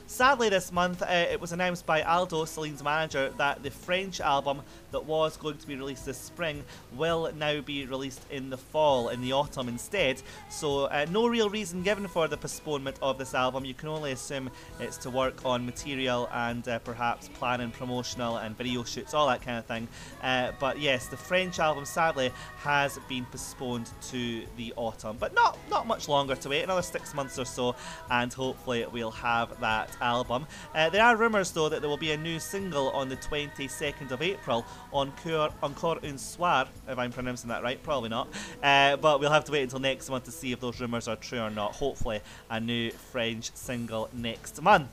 Sadly, 0.08 0.50
this 0.50 0.72
month 0.72 1.02
uh, 1.02 1.06
it 1.10 1.42
was 1.42 1.52
announced 1.52 1.86
by 1.86 2.04
Aldo, 2.04 2.46
Celine's 2.46 2.84
manager, 2.84 3.32
that 3.38 3.64
the 3.64 3.72
French 3.72 4.22
album 4.22 4.62
that 4.96 5.06
was 5.06 5.36
going 5.36 5.58
to 5.58 5.68
be 5.68 5.76
released 5.76 6.06
this 6.06 6.18
spring 6.18 6.64
will 6.96 7.30
now 7.38 7.60
be 7.60 7.86
released 7.86 8.22
in 8.32 8.50
the 8.50 8.58
fall, 8.58 9.10
in 9.10 9.22
the 9.22 9.34
autumn 9.34 9.68
instead. 9.68 10.22
So, 10.50 10.86
uh, 10.86 11.06
no 11.10 11.28
real 11.28 11.50
reason 11.50 11.84
given 11.84 12.08
for 12.08 12.30
the 12.30 12.38
postponement 12.38 12.98
of 13.02 13.18
this 13.18 13.34
album. 13.34 13.66
You 13.66 13.74
can 13.74 13.90
only 13.90 14.14
assume 14.14 14.50
it's 14.80 14.96
to 15.00 15.10
work 15.10 15.46
on 15.46 15.66
material 15.66 16.30
and 16.32 16.66
uh, 16.66 16.80
perhaps 16.80 17.28
planning 17.34 17.72
promotional 17.72 18.38
and 18.38 18.58
video 18.58 18.86
shoots, 18.86 19.14
all 19.14 19.28
that 19.28 19.42
kind 19.42 19.58
of 19.58 19.66
thing. 19.66 19.90
Uh, 20.24 20.54
but 20.62 20.80
yes, 20.80 21.08
the 21.08 21.18
French 21.18 21.60
album 21.60 21.84
sadly 21.84 22.32
has 22.60 22.98
been 23.10 23.26
postponed 23.26 23.90
to 24.04 24.46
the 24.56 24.74
autumn, 24.78 25.18
but 25.20 25.34
not 25.34 25.58
not 25.70 25.88
much 25.88 26.08
longer 26.08 26.36
to 26.36 26.50
wait, 26.50 26.64
another 26.64 26.82
six 26.82 27.14
months 27.14 27.38
or 27.38 27.46
so, 27.46 27.76
and 28.10 28.32
hopefully 28.32 28.86
we'll 28.94 29.12
have 29.12 29.60
that 29.60 29.90
album. 30.00 30.48
Uh, 30.74 30.90
there 30.90 31.04
are 31.04 31.18
rumours 31.18 31.52
though 31.52 31.68
that 31.68 31.82
there 31.82 31.90
will 31.90 31.98
be 31.98 32.14
a 32.14 32.18
new 32.18 32.40
single 32.40 32.90
on 32.92 33.10
the 33.10 33.18
22nd 33.18 34.12
of 34.12 34.22
April 34.22 34.66
Encore, 34.94 35.54
Encore 35.62 36.00
un 36.04 36.18
Soir, 36.18 36.68
if 36.88 36.98
I'm 36.98 37.12
pronouncing 37.12 37.50
that 37.50 37.64
right, 37.64 37.82
probably 37.84 38.10
not. 38.10 38.28
Uh, 38.62 38.98
but 38.98 39.20
we'll 39.20 39.32
have 39.32 39.46
to 39.46 39.52
wait 39.52 39.64
until 39.64 39.80
next 39.80 40.10
month 40.10 40.26
to 40.26 40.32
see 40.32 40.52
if 40.52 40.60
those 40.60 40.80
rumours 40.80 41.08
are 41.08 41.16
true 41.16 41.40
or 41.40 41.50
not. 41.50 41.74
Hopefully, 41.74 42.22
a 42.50 42.60
new 42.60 42.92
French 42.92 43.52
single 43.56 44.10
next 44.14 44.62
month. 44.62 44.90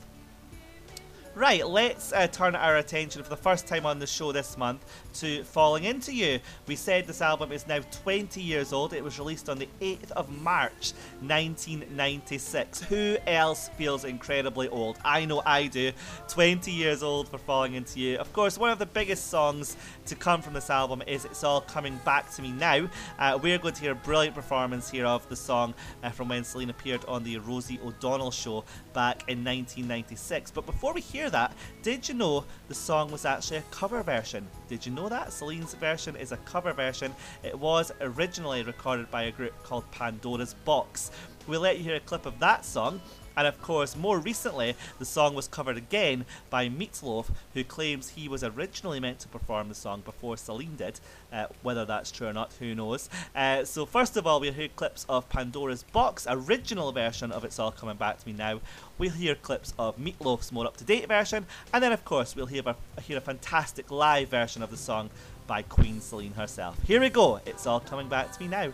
Right, 1.35 1.67
let's 1.67 2.13
uh, 2.13 2.27
turn 2.27 2.55
our 2.55 2.77
attention 2.77 3.23
for 3.23 3.29
the 3.31 3.35
first 3.35 3.65
time 3.65 3.87
on 3.87 3.97
the 3.97 4.05
show 4.05 4.31
this 4.31 4.55
month 4.55 4.85
to 5.15 5.43
Falling 5.43 5.83
Into 5.83 6.13
You. 6.13 6.39
We 6.67 6.75
said 6.75 7.07
this 7.07 7.23
album 7.23 7.51
is 7.51 7.65
now 7.65 7.79
20 8.03 8.39
years 8.39 8.71
old. 8.71 8.93
It 8.93 9.03
was 9.03 9.17
released 9.17 9.49
on 9.49 9.57
the 9.57 9.67
8th 9.81 10.11
of 10.11 10.29
March 10.43 10.93
1996. 11.21 12.83
Who 12.83 13.17
else 13.25 13.69
feels 13.69 14.05
incredibly 14.05 14.69
old? 14.69 14.99
I 15.03 15.25
know 15.25 15.41
I 15.43 15.65
do. 15.65 15.91
20 16.27 16.69
years 16.69 17.01
old 17.01 17.27
for 17.27 17.39
Falling 17.39 17.73
Into 17.73 17.99
You. 17.99 18.17
Of 18.17 18.31
course, 18.31 18.59
one 18.59 18.69
of 18.69 18.77
the 18.77 18.85
biggest 18.85 19.31
songs 19.31 19.75
to 20.05 20.13
come 20.13 20.43
from 20.43 20.53
this 20.53 20.69
album 20.69 21.01
is 21.07 21.25
It's 21.25 21.43
All 21.43 21.61
Coming 21.61 21.99
Back 22.05 22.31
to 22.33 22.43
Me 22.43 22.51
Now. 22.51 22.87
Uh, 23.17 23.39
we're 23.41 23.57
going 23.57 23.73
to 23.73 23.81
hear 23.81 23.93
a 23.93 23.95
brilliant 23.95 24.35
performance 24.35 24.87
here 24.87 25.07
of 25.07 25.27
the 25.29 25.35
song 25.35 25.73
uh, 26.03 26.11
from 26.11 26.29
when 26.29 26.43
Celine 26.43 26.69
appeared 26.69 27.03
on 27.05 27.23
the 27.23 27.39
Rosie 27.39 27.79
O'Donnell 27.83 28.29
show 28.29 28.63
back 28.93 29.23
in 29.27 29.43
1996. 29.43 30.51
But 30.51 30.67
before 30.67 30.93
we 30.93 31.01
hear 31.01 31.22
that, 31.29 31.53
did 31.81 32.07
you 32.07 32.13
know 32.13 32.45
the 32.67 32.73
song 32.73 33.11
was 33.11 33.25
actually 33.25 33.57
a 33.57 33.63
cover 33.71 34.01
version? 34.03 34.47
Did 34.67 34.85
you 34.85 34.91
know 34.91 35.09
that? 35.09 35.33
Celine's 35.33 35.73
version 35.73 36.15
is 36.15 36.31
a 36.31 36.37
cover 36.37 36.73
version. 36.73 37.13
It 37.43 37.57
was 37.57 37.91
originally 38.01 38.63
recorded 38.63 39.09
by 39.11 39.23
a 39.23 39.31
group 39.31 39.53
called 39.63 39.89
Pandora's 39.91 40.53
Box. 40.65 41.11
We'll 41.47 41.61
let 41.61 41.77
you 41.77 41.83
hear 41.83 41.95
a 41.95 41.99
clip 41.99 42.25
of 42.25 42.39
that 42.39 42.65
song 42.65 43.01
and 43.35 43.47
of 43.47 43.61
course, 43.61 43.95
more 43.95 44.19
recently, 44.19 44.75
the 44.99 45.05
song 45.05 45.35
was 45.35 45.47
covered 45.47 45.77
again 45.77 46.25
by 46.49 46.69
Meatloaf, 46.69 47.29
who 47.53 47.63
claims 47.63 48.09
he 48.09 48.27
was 48.27 48.43
originally 48.43 48.99
meant 48.99 49.19
to 49.19 49.27
perform 49.27 49.69
the 49.69 49.75
song 49.75 50.01
before 50.01 50.37
Celine 50.37 50.75
did. 50.75 50.99
Uh, 51.31 51.47
whether 51.63 51.83
that's 51.83 52.11
true 52.11 52.27
or 52.27 52.33
not, 52.33 52.53
who 52.59 52.75
knows? 52.75 53.09
Uh, 53.35 53.65
so, 53.65 53.85
first 53.85 54.15
of 54.17 54.27
all, 54.27 54.39
we'll 54.39 54.53
hear 54.53 54.67
clips 54.67 55.05
of 55.09 55.27
Pandora's 55.29 55.83
Box 55.83 56.27
original 56.29 56.91
version 56.91 57.31
of 57.31 57.43
It's 57.43 57.59
All 57.59 57.71
Coming 57.71 57.97
Back 57.97 58.19
to 58.19 58.27
Me 58.27 58.33
Now. 58.33 58.61
We'll 58.97 59.11
hear 59.11 59.35
clips 59.35 59.73
of 59.79 59.97
Meatloaf's 59.97 60.51
more 60.51 60.67
up 60.67 60.77
to 60.77 60.83
date 60.83 61.07
version, 61.07 61.45
and 61.73 61.83
then, 61.83 61.91
of 61.91 62.05
course, 62.05 62.35
we'll 62.35 62.45
hear 62.45 62.63
a, 62.65 63.01
hear 63.01 63.17
a 63.17 63.21
fantastic 63.21 63.89
live 63.89 64.29
version 64.29 64.61
of 64.61 64.69
the 64.69 64.77
song 64.77 65.09
by 65.47 65.61
Queen 65.63 65.99
Celine 65.99 66.33
herself. 66.33 66.77
Here 66.85 67.01
we 67.01 67.09
go, 67.09 67.41
It's 67.45 67.65
All 67.65 67.79
Coming 67.79 68.07
Back 68.07 68.31
to 68.31 68.41
Me 68.41 68.47
Now. 68.47 68.71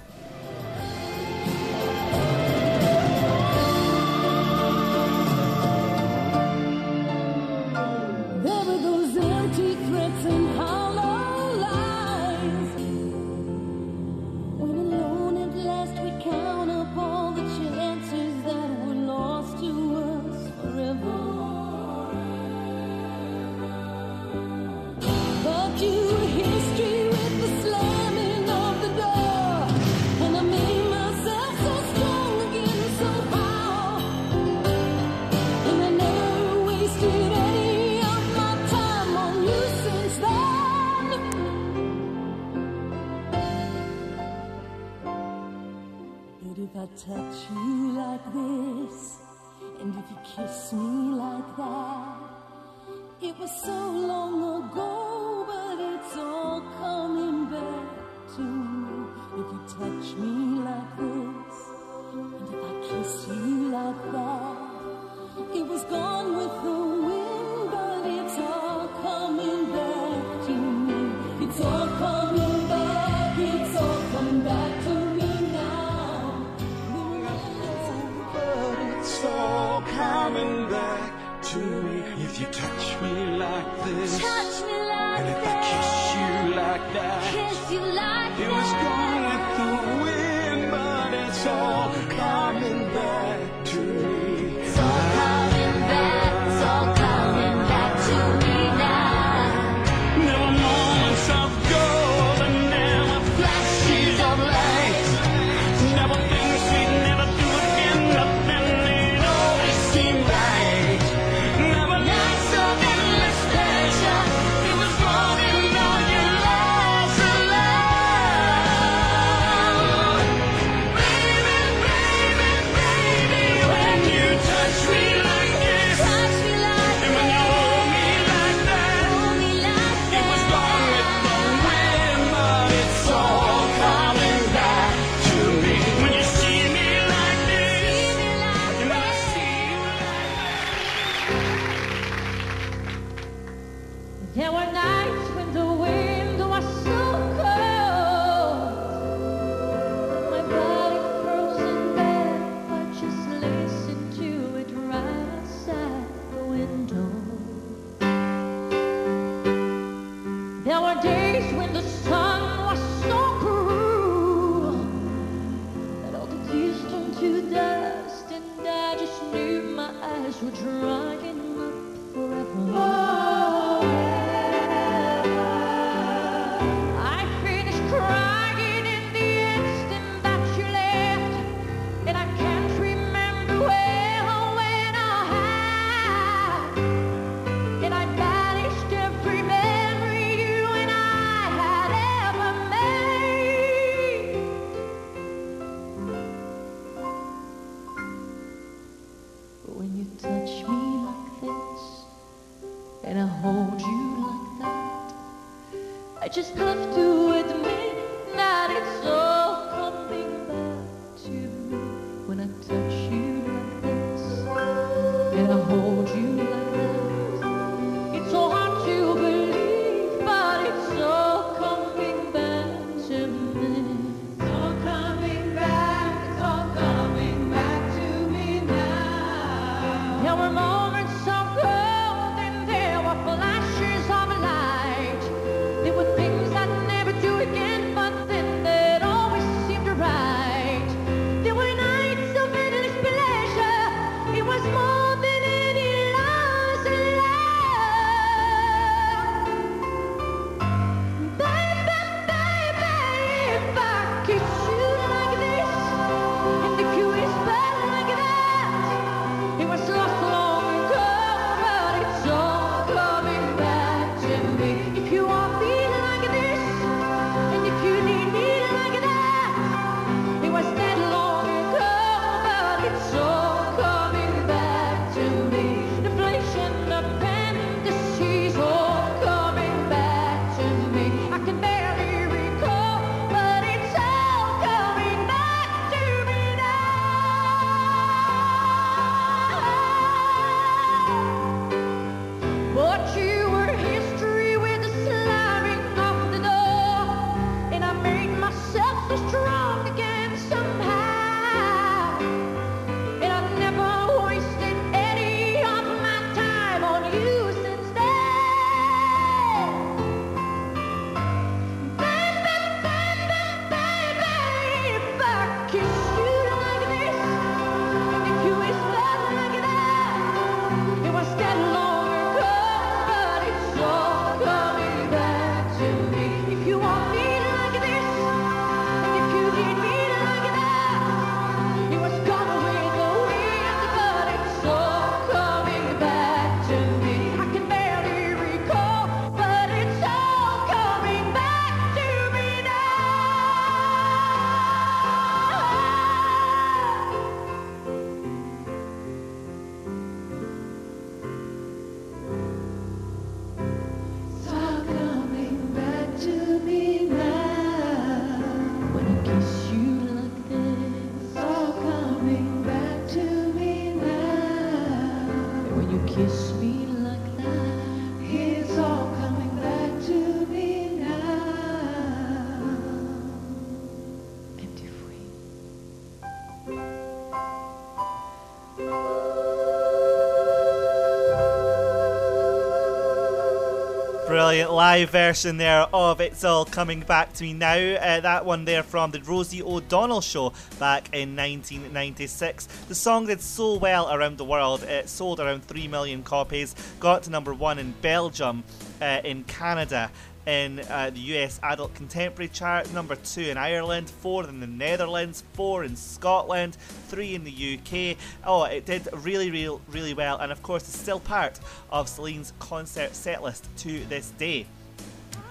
Brilliant 384.49 384.73
live 384.73 385.09
version 385.11 385.57
there 385.57 385.85
of 385.93 386.19
It's 386.19 386.43
All 386.43 386.65
Coming 386.65 387.01
Back 387.01 387.33
to 387.33 387.43
Me 387.43 387.53
Now. 387.53 387.77
Uh, 387.77 388.19
that 388.21 388.45
one 388.45 388.65
there 388.65 388.81
from 388.81 389.11
the 389.11 389.21
Rosie 389.21 389.61
O'Donnell 389.61 390.21
show 390.21 390.53
back 390.79 391.13
in 391.13 391.35
1996. 391.35 392.65
The 392.87 392.95
song 392.95 393.27
did 393.27 393.41
so 393.41 393.75
well 393.75 394.11
around 394.11 394.39
the 394.39 394.45
world. 394.45 394.81
It 394.81 395.07
sold 395.07 395.39
around 395.39 395.65
3 395.65 395.87
million 395.87 396.23
copies, 396.23 396.73
got 396.99 397.21
to 397.23 397.29
number 397.29 397.53
one 397.53 397.77
in 397.77 397.91
Belgium, 398.01 398.63
uh, 398.99 399.21
in 399.23 399.43
Canada, 399.43 400.09
in 400.45 400.79
uh, 400.89 401.11
the 401.13 401.19
US 401.19 401.59
Adult 401.63 401.93
Contemporary 401.93 402.49
chart, 402.49 402.91
number 402.93 403.15
two 403.15 403.41
in 403.41 403.57
Ireland, 403.57 404.09
four 404.09 404.47
in 404.47 404.59
the 404.59 404.67
Netherlands, 404.67 405.43
four 405.53 405.83
in 405.83 405.95
Scotland, 405.95 406.77
three 407.07 407.35
in 407.35 407.43
the 407.43 407.77
UK. 407.77 408.17
Oh, 408.45 408.63
it 408.63 408.85
did 408.85 409.07
really, 409.13 409.51
really, 409.51 409.79
really 409.89 410.13
well, 410.13 410.37
and 410.39 410.51
of 410.51 410.63
course, 410.63 410.83
it's 410.83 410.97
still 410.97 411.19
part 411.19 411.59
of 411.91 412.07
Celine's 412.07 412.53
concert 412.59 413.11
setlist 413.11 413.63
to 413.77 414.03
this 414.05 414.31
day 414.31 414.65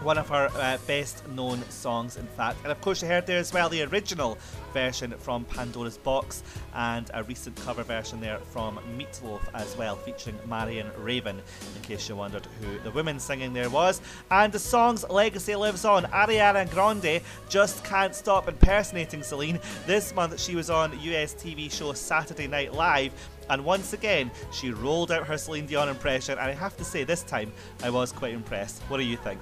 one 0.03 0.19
of 0.19 0.29
her 0.29 0.51
uh, 0.55 0.79
best 0.87 1.27
known 1.29 1.63
songs, 1.71 2.17
in 2.17 2.27
fact. 2.29 2.59
And 2.63 2.73
of 2.73 2.81
course, 2.81 3.03
you 3.03 3.09
heard 3.09 3.27
there 3.27 3.39
as 3.39 3.53
well 3.53 3.69
the 3.69 3.83
original 3.83 4.39
version 4.73 5.13
from 5.19 5.45
Pandora's 5.45 5.99
Box 5.99 6.43
and 6.75 7.11
a 7.15 7.23
recent 7.25 7.57
cover 7.57 7.83
version 7.83 8.21
there 8.21 8.39
from 8.39 8.79
Meatloaf 8.97 9.41
as 9.55 9.77
well, 9.77 9.97
featuring 9.97 10.39
Marion 10.47 10.91
Raven, 10.99 11.41
in 11.77 11.83
case 11.83 12.09
you 12.09 12.17
wondered 12.17 12.47
who 12.61 12.79
the 12.81 12.91
woman 12.91 13.19
singing 13.19 13.53
there 13.53 13.71
was. 13.71 14.01
And 14.31 14.53
the 14.53 14.59
song's 14.59 15.09
legacy 15.09 15.55
lives 15.57 15.85
on. 15.85 16.05
Ariana 16.05 16.71
Grande 16.71 17.21
just 17.49 17.85
can't 17.85 18.15
stop 18.15 18.49
impersonating 18.49 19.23
Celine. 19.23 19.61
This 19.87 20.15
month, 20.15 20.41
she 20.41 20.55
was 20.55 20.71
on 20.71 20.99
US 21.01 21.35
TV 21.35 21.71
show 21.71 21.93
Saturday 21.93 22.47
Night 22.47 22.73
Live. 22.73 23.13
And 23.51 23.65
once 23.65 23.93
again, 23.93 24.31
she 24.53 24.71
rolled 24.71 25.11
out 25.11 25.27
her 25.27 25.39
Celine 25.39 25.67
Dion 25.67 25.89
impression, 25.89 26.39
and 26.39 26.49
I 26.49 26.53
have 26.53 26.77
to 26.77 26.85
say, 26.85 27.05
this 27.05 27.23
time 27.23 27.53
I 27.83 27.91
was 27.91 28.13
quite 28.13 28.35
impressed. 28.35 28.83
What 28.83 28.99
do 28.99 29.05
you 29.05 29.17
think? 29.17 29.41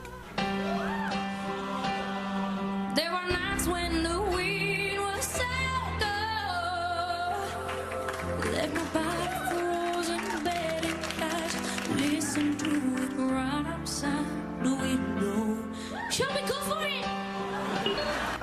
There 2.96 3.11
were 3.12 3.29
nights 3.33 3.66
when 3.66 4.03
the 4.03 4.20
wind 4.20 5.01
was 5.01 5.27
Left 8.53 8.75
my 8.75 8.85
body 8.94 9.06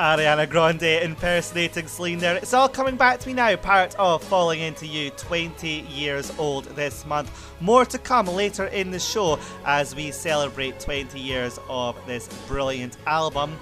Ariana 0.03 0.49
Grande 0.49 1.01
impersonating 1.01 1.87
Celine 1.87 2.19
there. 2.19 2.35
It's 2.35 2.53
all 2.53 2.67
coming 2.67 2.97
back 2.97 3.21
to 3.21 3.27
me 3.29 3.33
now, 3.33 3.55
part 3.55 3.95
of 3.95 4.21
Falling 4.21 4.59
Into 4.59 4.85
You, 4.85 5.11
20 5.11 5.65
years 5.89 6.29
old 6.37 6.65
this 6.75 7.05
month. 7.05 7.31
More 7.61 7.85
to 7.85 7.97
come 7.97 8.27
later 8.27 8.65
in 8.65 8.91
the 8.91 8.99
show 8.99 9.39
as 9.65 9.95
we 9.95 10.11
celebrate 10.11 10.77
20 10.81 11.17
years 11.17 11.57
of 11.69 11.95
this 12.05 12.27
brilliant 12.49 12.97
album. 13.07 13.57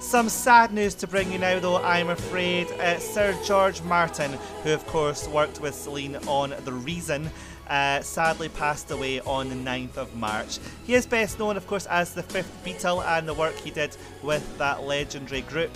Some 0.00 0.28
sad 0.28 0.72
news 0.72 0.96
to 0.96 1.06
bring 1.06 1.30
you 1.30 1.38
now, 1.38 1.60
though, 1.60 1.76
I'm 1.76 2.08
afraid. 2.08 2.66
Uh, 2.72 2.98
Sir 2.98 3.38
George 3.44 3.80
Martin, 3.82 4.32
who 4.64 4.72
of 4.72 4.84
course 4.88 5.28
worked 5.28 5.60
with 5.60 5.76
Celine 5.76 6.16
on 6.26 6.52
The 6.64 6.72
Reason, 6.72 7.30
uh, 7.68 8.00
sadly 8.00 8.48
passed 8.48 8.90
away 8.90 9.20
on 9.20 9.48
the 9.48 9.54
9th 9.54 9.96
of 9.96 10.14
March. 10.14 10.58
He 10.84 10.94
is 10.94 11.06
best 11.06 11.38
known, 11.38 11.56
of 11.56 11.66
course, 11.66 11.86
as 11.86 12.14
the 12.14 12.22
fifth 12.22 12.52
Beatle 12.64 13.04
and 13.04 13.28
the 13.28 13.34
work 13.34 13.54
he 13.56 13.70
did 13.70 13.96
with 14.22 14.58
that 14.58 14.84
legendary 14.84 15.42
group 15.42 15.70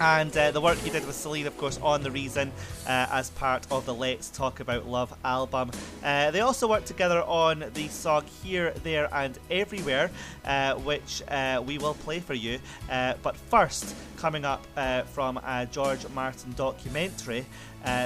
and 0.00 0.36
uh, 0.36 0.50
the 0.50 0.60
work 0.60 0.78
he 0.78 0.90
did 0.90 1.06
with 1.06 1.16
Celine, 1.16 1.46
of 1.46 1.56
course, 1.56 1.78
on 1.82 2.02
The 2.02 2.10
Reason 2.10 2.52
uh, 2.86 3.06
as 3.10 3.30
part 3.30 3.66
of 3.70 3.84
the 3.86 3.94
Let's 3.94 4.30
Talk 4.30 4.60
About 4.60 4.86
Love 4.86 5.12
album. 5.24 5.70
Uh, 6.02 6.30
they 6.30 6.40
also 6.40 6.68
worked 6.68 6.86
together 6.86 7.22
on 7.22 7.64
the 7.74 7.88
song 7.88 8.24
Here, 8.42 8.72
There, 8.82 9.12
and 9.12 9.38
Everywhere, 9.50 10.10
uh, 10.44 10.74
which 10.76 11.22
uh, 11.28 11.62
we 11.66 11.78
will 11.78 11.94
play 11.94 12.20
for 12.20 12.34
you. 12.34 12.58
Uh, 12.90 13.14
but 13.22 13.36
first, 13.36 13.94
coming 14.16 14.44
up 14.44 14.64
from 15.12 15.38
a 15.38 15.66
George 15.70 16.08
Martin 16.10 16.52
documentary, 16.56 17.46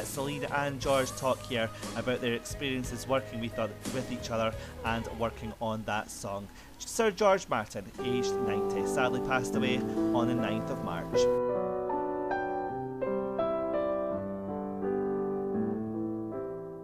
Celine 0.05 0.45
and 0.45 0.81
George 0.81 1.11
talk 1.13 1.41
here 1.43 1.69
about 1.97 2.21
their 2.21 2.35
experiences 2.35 3.07
working 3.07 3.41
with, 3.41 3.57
with 3.95 4.13
each 4.13 4.31
other 4.31 4.55
and 4.85 5.07
working 5.19 5.53
on 5.61 5.83
that 5.85 6.11
song. 6.11 6.49
Sir 6.79 7.11
George 7.11 7.49
Martin, 7.49 7.85
aged 8.03 8.35
90, 8.35 8.87
sadly 8.87 9.21
passed 9.21 9.55
away 9.55 9.79
on 9.79 10.29
the 10.29 10.35
9th 10.35 10.71
of 10.71 10.85
March. 10.85 11.42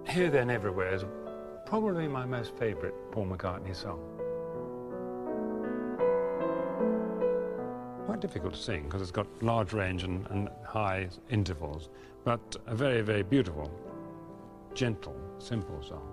Here, 0.09 0.31
There, 0.31 0.51
Everywhere 0.51 0.95
is 0.95 1.05
probably 1.67 2.09
my 2.09 2.25
most 2.25 2.57
favourite 2.57 2.95
Paul 3.13 3.27
McCartney 3.27 3.77
song. 3.77 4.01
Quite 8.07 8.21
difficult 8.21 8.55
to 8.55 8.59
sing 8.59 8.85
because 8.85 9.03
it's 9.03 9.11
got 9.11 9.27
large 9.43 9.75
range 9.75 10.05
and, 10.05 10.27
and 10.31 10.49
high 10.65 11.11
intervals, 11.29 11.91
but 12.25 12.41
a 12.67 12.75
very, 12.75 13.03
very 13.03 13.23
beautiful, 13.23 13.71
gentle, 14.73 15.15
simple 15.37 15.83
song. 15.83 16.09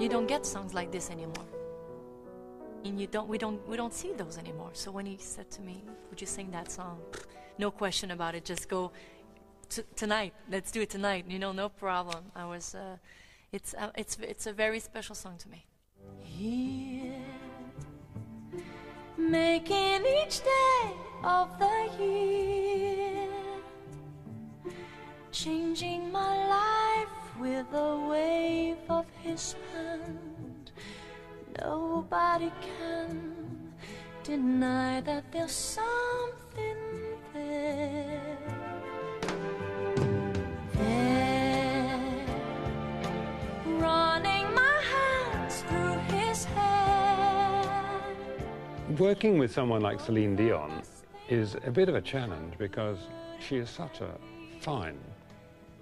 You 0.00 0.08
don't 0.08 0.26
get 0.26 0.44
songs 0.44 0.74
like 0.74 0.90
this 0.90 1.08
anymore 1.08 1.49
and 2.84 3.00
you 3.00 3.06
don't 3.06 3.28
we 3.28 3.38
don't 3.38 3.66
we 3.68 3.76
don't 3.76 3.94
see 3.94 4.12
those 4.12 4.38
anymore. 4.38 4.70
So 4.72 4.90
when 4.90 5.06
he 5.06 5.16
said 5.18 5.50
to 5.52 5.62
me 5.62 5.82
would 6.08 6.20
you 6.20 6.26
sing 6.26 6.50
that 6.50 6.70
song? 6.70 7.00
No 7.58 7.70
question 7.70 8.10
about 8.10 8.34
it. 8.34 8.44
Just 8.44 8.68
go 8.68 8.92
t- 9.68 9.82
tonight. 9.96 10.34
Let's 10.50 10.70
do 10.70 10.80
it 10.82 10.90
tonight. 10.90 11.24
You 11.28 11.38
know 11.38 11.52
no 11.52 11.68
problem. 11.68 12.24
I 12.34 12.46
was 12.46 12.74
uh, 12.74 12.96
it's 13.52 13.74
uh, 13.74 13.90
it's 13.96 14.16
it's 14.20 14.46
a 14.46 14.52
very 14.52 14.80
special 14.80 15.14
song 15.14 15.36
to 15.38 15.48
me. 15.48 15.66
Here 16.18 17.14
making 19.16 20.06
each 20.06 20.40
day 20.40 20.92
of 21.22 21.48
the 21.58 21.88
year 22.00 23.28
changing 25.30 26.10
my 26.10 26.48
life 26.48 27.38
with 27.38 27.66
a 27.74 28.08
wave 28.08 28.78
of 28.88 29.06
his 29.22 29.54
hand 29.72 30.39
Nobody 31.60 32.50
can 32.62 33.72
deny 34.24 35.02
that 35.02 35.24
there's 35.30 35.52
something 35.52 36.76
there. 37.34 38.38
There, 40.74 42.26
running 43.66 44.54
my 44.54 44.82
hands 44.94 45.62
through 45.68 45.98
his 46.16 46.44
hair. 46.44 48.02
Working 48.98 49.38
with 49.38 49.52
someone 49.52 49.82
like 49.82 50.00
Celine 50.00 50.36
Dion 50.36 50.82
is 51.28 51.56
a 51.66 51.70
bit 51.70 51.90
of 51.90 51.94
a 51.94 52.00
challenge 52.00 52.54
because 52.56 52.98
she 53.38 53.56
is 53.56 53.68
such 53.68 54.00
a 54.00 54.12
fine 54.60 54.98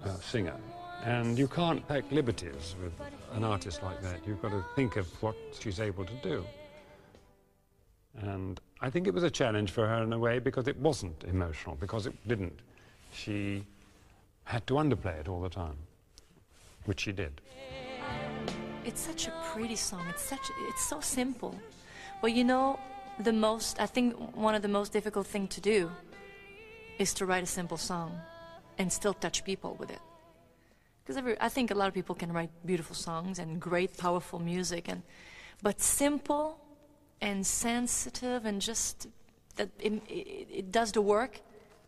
uh, 0.03 0.15
singer 0.17 0.59
and 1.03 1.37
you 1.37 1.47
can't 1.47 1.87
take 1.87 2.11
liberties 2.11 2.75
with 2.81 2.93
an 3.33 3.43
artist 3.43 3.81
like 3.83 4.01
that. 4.01 4.19
You've 4.27 4.41
got 4.41 4.51
to 4.51 4.63
think 4.75 4.97
of 4.97 5.07
what 5.23 5.35
she's 5.59 5.79
able 5.79 6.05
to 6.05 6.13
do. 6.21 6.45
And 8.21 8.59
I 8.81 8.89
think 8.89 9.07
it 9.07 9.13
was 9.13 9.23
a 9.23 9.29
challenge 9.29 9.71
for 9.71 9.87
her 9.87 10.03
in 10.03 10.11
a 10.11 10.19
way 10.19 10.39
because 10.39 10.67
it 10.67 10.77
wasn't 10.77 11.23
emotional, 11.23 11.75
because 11.75 12.05
it 12.05 12.15
didn't. 12.27 12.59
She 13.13 13.65
had 14.43 14.65
to 14.67 14.73
underplay 14.75 15.19
it 15.19 15.27
all 15.29 15.41
the 15.41 15.49
time, 15.49 15.77
which 16.85 17.01
she 17.01 17.11
did. 17.11 17.39
It's 18.83 19.01
such 19.01 19.27
a 19.27 19.33
pretty 19.53 19.75
song. 19.75 20.05
It's 20.09 20.23
such 20.23 20.51
it's 20.67 20.87
so 20.87 20.99
simple. 20.99 21.55
But 22.21 22.33
you 22.33 22.43
know, 22.43 22.79
the 23.19 23.33
most 23.33 23.79
I 23.79 23.85
think 23.85 24.15
one 24.35 24.55
of 24.55 24.61
the 24.61 24.67
most 24.67 24.91
difficult 24.91 25.27
thing 25.27 25.47
to 25.49 25.61
do 25.61 25.91
is 26.97 27.13
to 27.15 27.25
write 27.25 27.43
a 27.43 27.47
simple 27.47 27.77
song 27.77 28.19
and 28.77 28.91
still 28.91 29.13
touch 29.13 29.43
people 29.43 29.75
with 29.79 29.91
it 29.91 29.99
because 31.09 31.35
I 31.41 31.49
think 31.49 31.71
a 31.71 31.73
lot 31.73 31.87
of 31.87 31.95
people 31.95 32.13
can 32.13 32.31
write 32.31 32.51
beautiful 32.63 32.95
songs 32.95 33.39
and 33.39 33.59
great, 33.59 33.97
powerful 33.97 34.37
music, 34.37 34.87
and 34.87 35.01
but 35.63 35.81
simple 35.81 36.59
and 37.19 37.45
sensitive 37.45 38.45
and 38.45 38.61
just 38.61 39.07
that 39.55 39.69
it, 39.79 39.93
it, 40.07 40.47
it 40.51 40.71
does 40.71 40.91
the 40.91 41.01
work. 41.01 41.41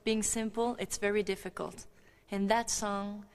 Being 0.04 0.24
simple, 0.24 0.76
it's 0.80 0.98
very 0.98 1.22
difficult, 1.22 1.86
and 2.32 2.50
that 2.50 2.72
song 2.72 3.26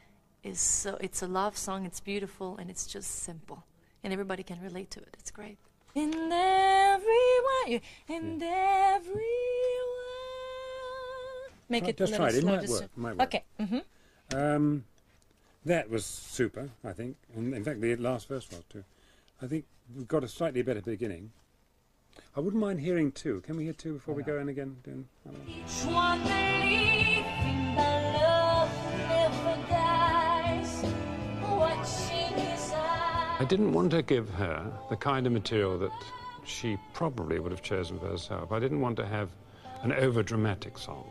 is 0.43 0.59
so. 0.59 0.97
It's 1.01 1.23
a 1.23 1.29
love 1.29 1.57
song. 1.57 1.87
It's 1.87 2.01
beautiful 2.01 2.57
and 2.59 2.69
it's 2.69 2.87
just 2.89 3.23
simple, 3.23 3.65
and 4.03 4.13
everybody 4.13 4.43
can 4.43 4.61
relate 4.61 4.91
to 4.91 4.99
it. 4.99 5.17
It's 5.21 5.31
great. 5.31 5.57
In 5.95 6.13
every 6.33 7.35
way, 7.49 7.81
in 8.09 8.43
every 8.43 9.15
way. 9.15 10.17
Make 11.69 11.87
it 11.87 11.97
just 11.97 12.17
try 12.17 12.31
it. 12.31 12.35
It 12.35 12.45
might 12.45 12.69
work. 12.69 12.83
It 12.83 12.91
might 12.97 13.17
work. 13.17 13.29
Okay. 13.29 13.45
Mm-hmm. 13.61 14.37
Um, 14.37 14.85
that 15.67 15.91
was 15.91 16.07
super, 16.07 16.71
I 16.85 16.93
think. 16.93 17.17
And 17.35 17.53
in 17.53 17.65
fact, 17.65 17.81
the 17.81 17.97
last 17.97 18.29
verse 18.29 18.49
was 18.49 18.63
too. 18.71 18.85
I 19.43 19.49
think 19.49 19.65
we've 19.97 20.07
got 20.07 20.23
a 20.23 20.29
slightly 20.29 20.63
better 20.63 20.81
beginning. 20.81 21.33
I 22.37 22.41
wouldn't 22.41 22.63
mind 22.63 22.81
hearing 22.81 23.11
two. 23.11 23.41
Can 23.41 23.57
we 23.57 23.65
hear 23.65 23.73
two 23.73 23.95
before 23.95 24.15
we 24.15 24.23
go 24.23 24.39
in 24.39 24.49
again? 24.49 24.77
Doing, 24.85 25.09
Each 25.49 25.85
one 25.87 26.23
believing 26.23 27.75
love 27.75 28.71
never 28.97 29.57
dies. 29.69 30.85
I 33.39 33.45
didn't 33.49 33.73
want 33.73 33.91
to 33.91 34.03
give 34.03 34.31
her 34.31 34.73
the 34.89 34.97
kind 34.97 35.27
of 35.27 35.33
material 35.33 35.79
that 35.81 35.91
she 36.45 36.79
probably 36.95 37.41
would 37.41 37.51
have 37.51 37.63
chosen 37.63 37.99
for 37.99 38.07
herself. 38.07 38.53
I 38.53 38.61
didn't 38.61 38.81
want 38.81 38.97
to 38.99 39.07
have 39.07 39.31
an 39.83 39.93
over-dramatic 39.93 40.79
song. 40.79 41.11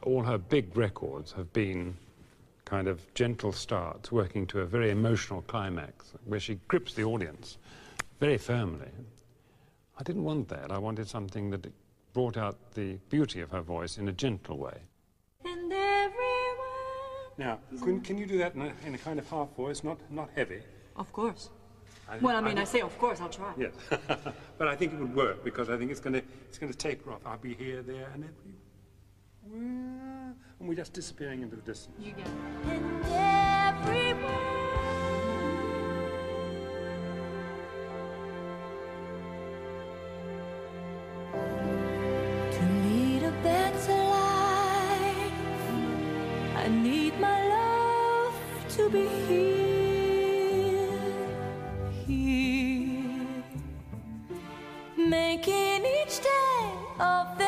All 0.00 0.22
her 0.22 0.38
big 0.38 0.74
records 0.74 1.32
have 1.32 1.52
been 1.52 1.94
kind 2.68 2.86
of 2.86 3.02
gentle 3.14 3.50
starts 3.50 4.12
working 4.12 4.46
to 4.46 4.60
a 4.60 4.66
very 4.66 4.90
emotional 4.90 5.40
climax 5.42 6.12
where 6.26 6.38
she 6.38 6.56
grips 6.68 6.92
the 6.92 7.02
audience 7.02 7.56
very 8.20 8.36
firmly. 8.36 8.90
I 9.98 10.02
didn't 10.02 10.24
want 10.24 10.48
that. 10.48 10.70
I 10.70 10.76
wanted 10.76 11.08
something 11.08 11.48
that 11.50 11.66
brought 12.12 12.36
out 12.36 12.56
the 12.74 12.98
beauty 13.08 13.40
of 13.40 13.50
her 13.50 13.62
voice 13.62 13.96
in 13.96 14.08
a 14.08 14.12
gentle 14.12 14.58
way. 14.58 14.78
And 15.46 15.72
everyone. 15.72 16.18
Now, 17.38 17.58
can, 17.82 18.02
can 18.02 18.18
you 18.18 18.26
do 18.26 18.36
that 18.38 18.54
in 18.54 18.62
a, 18.62 18.72
in 18.86 18.94
a 18.94 18.98
kind 18.98 19.18
of 19.18 19.28
half 19.30 19.48
voice, 19.56 19.82
not, 19.82 19.98
not 20.10 20.28
heavy? 20.36 20.60
Of 20.96 21.10
course. 21.12 21.48
I, 22.06 22.18
Well, 22.18 22.36
I 22.36 22.40
mean, 22.42 22.58
I 22.58 22.64
say, 22.64 22.80
of 22.82 22.96
course, 22.98 23.20
I'll 23.20 23.30
try. 23.30 23.52
Yes, 23.56 23.72
but 24.58 24.68
I 24.68 24.76
think 24.76 24.92
it 24.92 24.98
would 24.98 25.14
work 25.14 25.42
because 25.42 25.70
I 25.70 25.78
think 25.78 25.90
it's 25.90 26.00
going 26.00 26.14
to 26.14 26.22
it's 26.48 26.58
going 26.58 26.72
to 26.72 26.78
taper 26.78 27.12
off. 27.12 27.20
I'll 27.24 27.38
be 27.38 27.54
here, 27.54 27.82
there, 27.82 28.08
and 28.14 28.24
every, 28.24 28.52
and 29.54 30.34
we're 30.60 30.74
just 30.74 30.92
disappearing 30.92 31.42
into 31.42 31.56
the 31.56 31.62
distance. 31.62 31.96
You 31.98 32.12
get 32.12 32.26
it. 32.26 32.32
To 42.52 42.64
lead 42.84 43.22
a 43.22 43.30
better 43.42 43.92
life, 43.92 45.32
I 46.56 46.68
need 46.68 47.18
my 47.20 47.48
love 47.48 48.34
to 48.70 48.90
be 48.90 49.06
here, 49.28 50.88
here, 52.06 53.44
making 54.96 55.86
each 55.86 56.20
day 56.20 56.72
of 56.98 57.38
the 57.38 57.47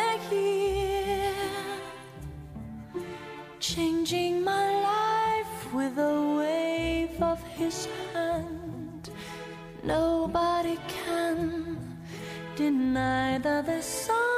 changing 4.11 4.43
my 4.43 4.73
life 4.83 5.73
with 5.73 5.97
a 5.99 6.37
wave 6.39 7.23
of 7.23 7.41
his 7.57 7.87
hand. 8.13 9.11
Nobody 9.85 10.79
can 10.89 11.79
deny 12.57 13.39
that 13.39 13.67
the 13.67 13.81
something 13.81 14.30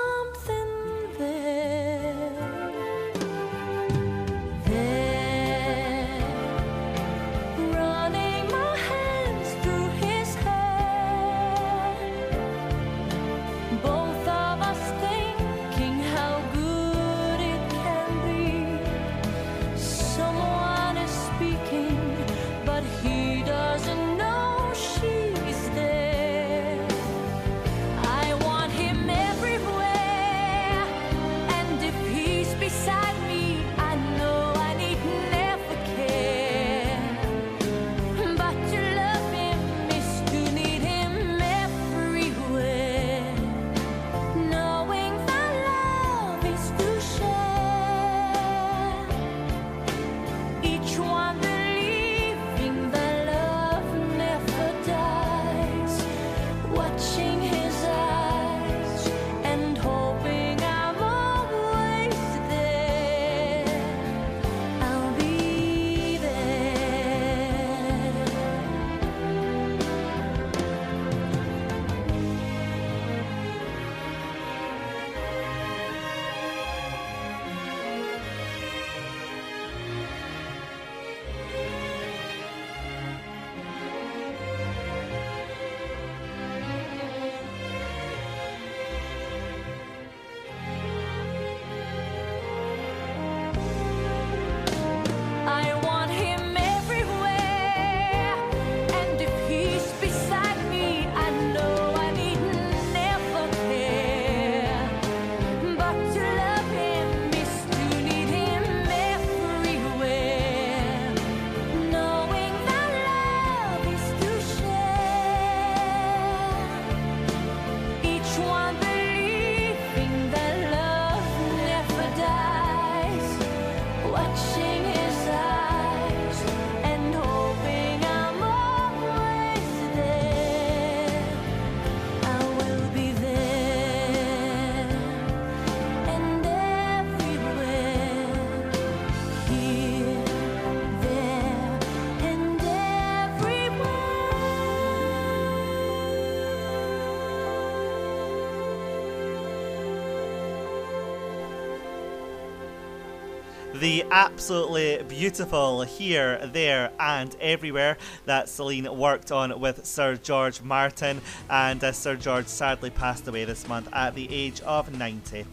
The 153.83 154.05
absolutely 154.13 155.03
beautiful 155.09 155.83
Here, 155.83 156.39
There, 156.53 156.93
and 157.01 157.35
Everywhere 157.41 157.97
that 158.27 158.49
Celine 158.49 158.87
worked 158.97 159.33
on 159.33 159.59
with 159.59 159.85
Sir 159.85 160.15
George 160.15 160.63
Martin, 160.63 161.21
and 161.51 161.83
uh, 161.83 161.91
Sir 161.91 162.15
George 162.15 162.47
sadly 162.47 162.91
passed 162.91 163.27
away 163.27 163.45
this 163.45 163.67
month 163.67 163.89
at 163.93 164.15
the 164.15 164.33
age 164.33 164.61
of 164.61 164.97
90. 164.97 165.47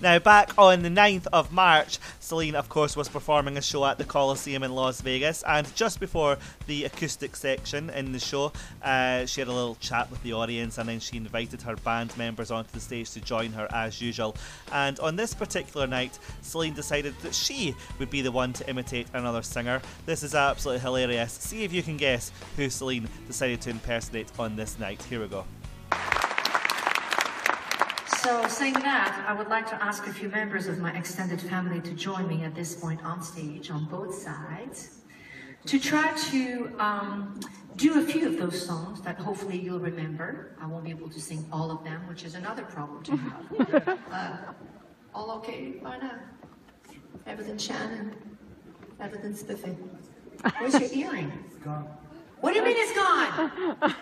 Now, 0.00 0.20
back 0.20 0.56
on 0.56 0.82
the 0.82 0.88
9th 0.88 1.26
of 1.32 1.50
March, 1.50 1.98
Celine, 2.20 2.54
of 2.54 2.68
course, 2.68 2.96
was 2.96 3.08
performing 3.08 3.56
a 3.56 3.62
show 3.62 3.84
at 3.84 3.98
the 3.98 4.04
Coliseum 4.04 4.62
in 4.62 4.72
Las 4.72 5.00
Vegas. 5.00 5.42
And 5.42 5.74
just 5.74 5.98
before 5.98 6.38
the 6.68 6.84
acoustic 6.84 7.34
section 7.34 7.90
in 7.90 8.12
the 8.12 8.20
show, 8.20 8.52
uh, 8.80 9.26
she 9.26 9.40
had 9.40 9.48
a 9.48 9.52
little 9.52 9.74
chat 9.76 10.08
with 10.08 10.22
the 10.22 10.34
audience 10.34 10.78
and 10.78 10.88
then 10.88 11.00
she 11.00 11.16
invited 11.16 11.62
her 11.62 11.74
band 11.74 12.16
members 12.16 12.52
onto 12.52 12.70
the 12.70 12.78
stage 12.78 13.10
to 13.10 13.20
join 13.20 13.50
her 13.52 13.66
as 13.72 14.00
usual. 14.00 14.36
And 14.70 15.00
on 15.00 15.16
this 15.16 15.34
particular 15.34 15.88
night, 15.88 16.16
Celine 16.42 16.74
decided 16.74 17.18
that 17.22 17.34
she 17.34 17.74
would 17.98 18.10
be 18.10 18.22
the 18.22 18.30
one 18.30 18.52
to 18.52 18.70
imitate 18.70 19.08
another 19.14 19.42
singer. 19.42 19.82
This 20.06 20.22
is 20.22 20.32
absolutely 20.32 20.80
hilarious. 20.80 21.32
See 21.32 21.64
if 21.64 21.72
you 21.72 21.82
can 21.82 21.96
guess 21.96 22.30
who 22.56 22.70
Celine 22.70 23.08
decided 23.26 23.60
to 23.62 23.70
impersonate 23.70 24.30
on 24.38 24.54
this 24.54 24.78
night. 24.78 25.02
Here 25.02 25.20
we 25.20 25.26
go. 25.26 25.44
So, 28.28 28.46
saying 28.46 28.74
that, 28.74 29.24
I 29.26 29.32
would 29.32 29.48
like 29.48 29.66
to 29.70 29.82
ask 29.82 30.06
a 30.06 30.12
few 30.12 30.28
members 30.28 30.66
of 30.66 30.78
my 30.78 30.94
extended 30.94 31.40
family 31.40 31.80
to 31.80 31.92
join 31.94 32.28
me 32.28 32.44
at 32.44 32.54
this 32.54 32.74
point 32.74 33.02
on 33.02 33.22
stage 33.22 33.70
on 33.70 33.86
both 33.86 34.14
sides 34.14 34.98
to 35.64 35.78
try 35.78 36.12
to 36.30 36.70
um, 36.78 37.40
do 37.76 37.98
a 37.98 38.04
few 38.04 38.26
of 38.26 38.36
those 38.36 38.66
songs 38.66 39.00
that 39.00 39.16
hopefully 39.16 39.58
you'll 39.58 39.80
remember. 39.80 40.54
I 40.60 40.66
won't 40.66 40.84
be 40.84 40.90
able 40.90 41.08
to 41.08 41.18
sing 41.18 41.48
all 41.50 41.70
of 41.70 41.82
them, 41.84 42.06
which 42.06 42.22
is 42.22 42.34
another 42.34 42.64
problem 42.64 43.02
to 43.04 43.16
have. 43.16 43.98
uh, 44.12 44.36
all 45.14 45.30
okay 45.38 45.80
by 45.82 45.96
now? 45.96 46.18
Everything 47.26 47.56
Shannon? 47.56 48.14
Everything 49.00 49.34
spiffy? 49.34 49.74
Where's 50.58 50.78
your 50.78 50.92
earring? 50.92 51.32
Gone. 51.64 51.88
What 52.42 52.52
do 52.52 52.58
you 52.58 52.64
mean 52.66 52.76
it's 52.76 52.94
gone? 52.94 53.94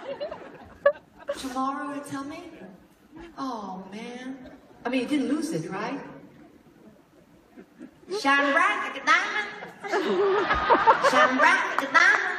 Tomorrow 1.39 2.01
to 2.01 2.11
tell 2.11 2.24
me? 2.24 2.43
Oh 3.39 3.85
man. 3.93 4.51
I 4.85 4.89
mean 4.89 5.03
you 5.03 5.09
didn't 5.09 5.29
lose 5.29 5.53
it, 5.53 5.71
right? 5.71 6.01
Shine 8.21 8.53
bright 8.53 8.79
like 8.85 9.03
a 9.03 9.07
diamond. 9.07 9.49
Shine 11.11 11.39
bright 11.39 11.62
like 11.71 11.83
a 11.89 11.93
diamond. 11.93 12.37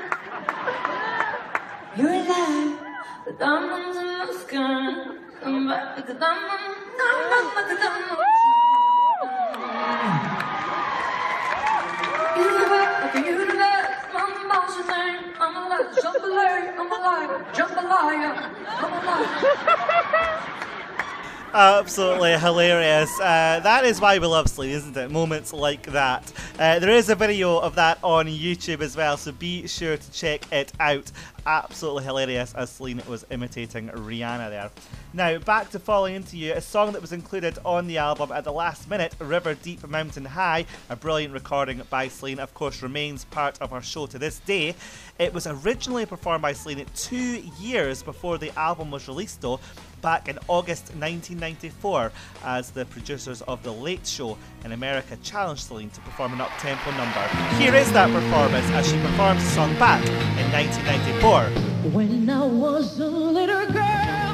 You're 1.98 2.14
alive. 2.14 2.80
The 3.26 3.34
diamonds 3.34 3.98
in 3.98 4.08
the 4.28 4.34
sky. 4.40 5.18
Come 5.42 5.68
back 5.68 5.98
like 5.98 6.10
a 6.10 6.14
diamond. 6.14 6.76
Diamond 6.98 7.48
like 7.56 7.72
a 7.72 7.76
diamond. 7.84 8.28
I'm 14.30 14.46
about 14.46 14.70
your 14.76 14.86
name. 14.88 15.34
I'm 15.40 15.56
alive. 16.92 17.36
I'm 17.56 17.78
alive. 17.78 18.38
I'm 18.80 18.94
alive. 18.94 19.87
Absolutely 21.60 22.38
hilarious. 22.38 23.20
Uh, 23.20 23.60
that 23.64 23.84
is 23.84 24.00
why 24.00 24.20
we 24.20 24.28
love 24.28 24.48
Celine, 24.48 24.70
isn't 24.70 24.96
it? 24.96 25.10
Moments 25.10 25.52
like 25.52 25.88
that. 25.88 26.32
Uh, 26.60 26.78
there 26.78 26.92
is 26.92 27.10
a 27.10 27.16
video 27.16 27.58
of 27.58 27.74
that 27.74 27.98
on 28.04 28.28
YouTube 28.28 28.82
as 28.82 28.96
well, 28.96 29.18
so 29.18 29.32
be 29.32 29.66
sure 29.66 29.98
to 29.98 30.12
check 30.12 30.46
it 30.54 30.72
out. 30.80 31.12
Absolutely 31.48 32.04
hilarious 32.04 32.54
as 32.54 32.70
Celine 32.70 33.02
was 33.08 33.26
imitating 33.32 33.88
Rihanna 33.88 34.52
there. 34.52 34.70
Now, 35.14 35.40
back 35.40 35.72
to 35.72 35.80
Falling 35.80 36.14
Into 36.14 36.38
You, 36.38 36.54
a 36.54 36.62
song 36.62 36.92
that 36.92 37.02
was 37.02 37.12
included 37.12 37.58
on 37.66 37.88
the 37.88 37.98
album 37.98 38.32
at 38.32 38.44
the 38.44 38.52
last 38.52 38.88
minute, 38.88 39.16
River 39.18 39.56
Deep 39.56 39.88
Mountain 39.88 40.26
High, 40.26 40.66
a 40.92 40.96
brilliant 40.96 41.34
recording 41.34 41.82
by 41.90 42.08
Celine, 42.08 42.38
of 42.38 42.54
course, 42.54 42.84
remains 42.84 43.26
part 43.26 43.60
of 43.62 43.74
our 43.74 43.82
show 43.82 44.06
to 44.06 44.20
this 44.20 44.40
day. 44.42 44.76
It 45.18 45.34
was 45.34 45.48
originally 45.48 46.06
performed 46.06 46.44
by 46.44 46.54
Celine 46.54 46.86
two 46.94 47.42
years 47.60 48.04
before 48.04 48.38
the 48.38 48.52
album 48.60 48.92
was 48.92 49.08
released, 49.08 49.42
though, 49.42 49.60
back 50.02 50.30
in 50.30 50.38
August 50.48 50.90
1994 50.96 52.12
as 52.44 52.72
the 52.72 52.86
producers 52.86 53.42
of 53.44 53.64
The 53.64 53.72
Late 53.72 54.06
Show 54.06 54.38
in 54.64 54.72
America 54.72 55.18
challenged 55.24 55.64
Celine 55.64 55.90
to 55.92 56.02
perform 56.02 56.34
an 56.34 56.42
up-tempo 56.42 56.92
number. 56.92 57.28
Here 57.58 57.76
is 57.76 57.92
that 57.94 58.12
performance 58.12 58.70
as 58.72 58.88
she 58.88 59.00
performs 59.02 59.44
the 59.44 59.50
song 59.52 59.74
back 59.80 60.06
in 60.38 60.52
1994. 60.52 61.92
When 61.92 62.30
I 62.30 62.46
was 62.46 63.00
a 63.00 63.08
little 63.08 63.72
girl, 63.72 64.27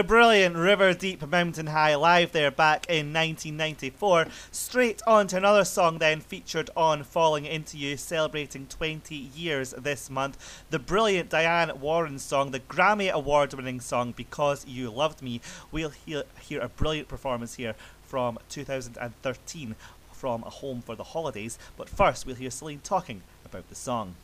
The 0.00 0.04
brilliant 0.04 0.56
River 0.56 0.94
Deep 0.94 1.28
Mountain 1.28 1.66
High 1.66 1.94
live 1.94 2.32
there 2.32 2.50
back 2.50 2.86
in 2.88 3.12
1994. 3.12 4.28
Straight 4.50 5.02
on 5.06 5.26
to 5.26 5.36
another 5.36 5.62
song 5.62 5.98
then 5.98 6.20
featured 6.20 6.70
on 6.74 7.02
Falling 7.02 7.44
Into 7.44 7.76
You, 7.76 7.98
celebrating 7.98 8.66
20 8.66 9.14
years 9.14 9.74
this 9.76 10.08
month. 10.08 10.64
The 10.70 10.78
brilliant 10.78 11.28
Diane 11.28 11.78
Warren 11.78 12.18
song, 12.18 12.50
the 12.50 12.60
Grammy 12.60 13.10
Award 13.10 13.52
winning 13.52 13.78
song 13.78 14.14
Because 14.16 14.66
You 14.66 14.90
Loved 14.90 15.20
Me. 15.20 15.42
We'll 15.70 15.90
hear, 15.90 16.22
hear 16.40 16.62
a 16.62 16.70
brilliant 16.70 17.08
performance 17.08 17.56
here 17.56 17.74
from 18.02 18.38
2013 18.48 19.76
from 20.14 20.42
A 20.44 20.48
Home 20.48 20.80
for 20.80 20.96
the 20.96 21.04
Holidays. 21.04 21.58
But 21.76 21.90
first, 21.90 22.24
we'll 22.24 22.36
hear 22.36 22.50
Celine 22.50 22.80
talking 22.82 23.20
about 23.44 23.68
the 23.68 23.74
song. 23.74 24.14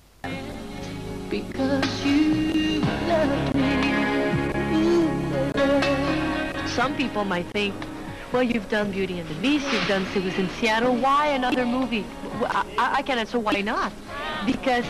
Because 1.29 2.07
you 2.07 2.81
love 2.81 3.45
me. 3.45 3.47
Ooh, 3.47 3.51
baby. 3.51 3.56
Some 6.77 6.95
people 6.97 7.25
might 7.25 7.47
think, 7.47 7.75
well, 8.33 8.43
you've 8.43 8.69
done 8.69 8.91
Beauty 8.91 9.19
and 9.19 9.29
the 9.29 9.35
Beast, 9.37 9.67
you've 9.73 9.89
done 9.89 10.07
It 10.15 10.23
Was 10.23 10.37
in 10.39 10.49
Seattle, 10.51 10.95
why 10.97 11.29
another 11.29 11.65
movie? 11.65 12.05
I, 12.43 12.97
I 12.99 13.03
can 13.03 13.19
answer 13.19 13.39
why 13.39 13.63
not. 13.63 13.93
Because 14.45 14.85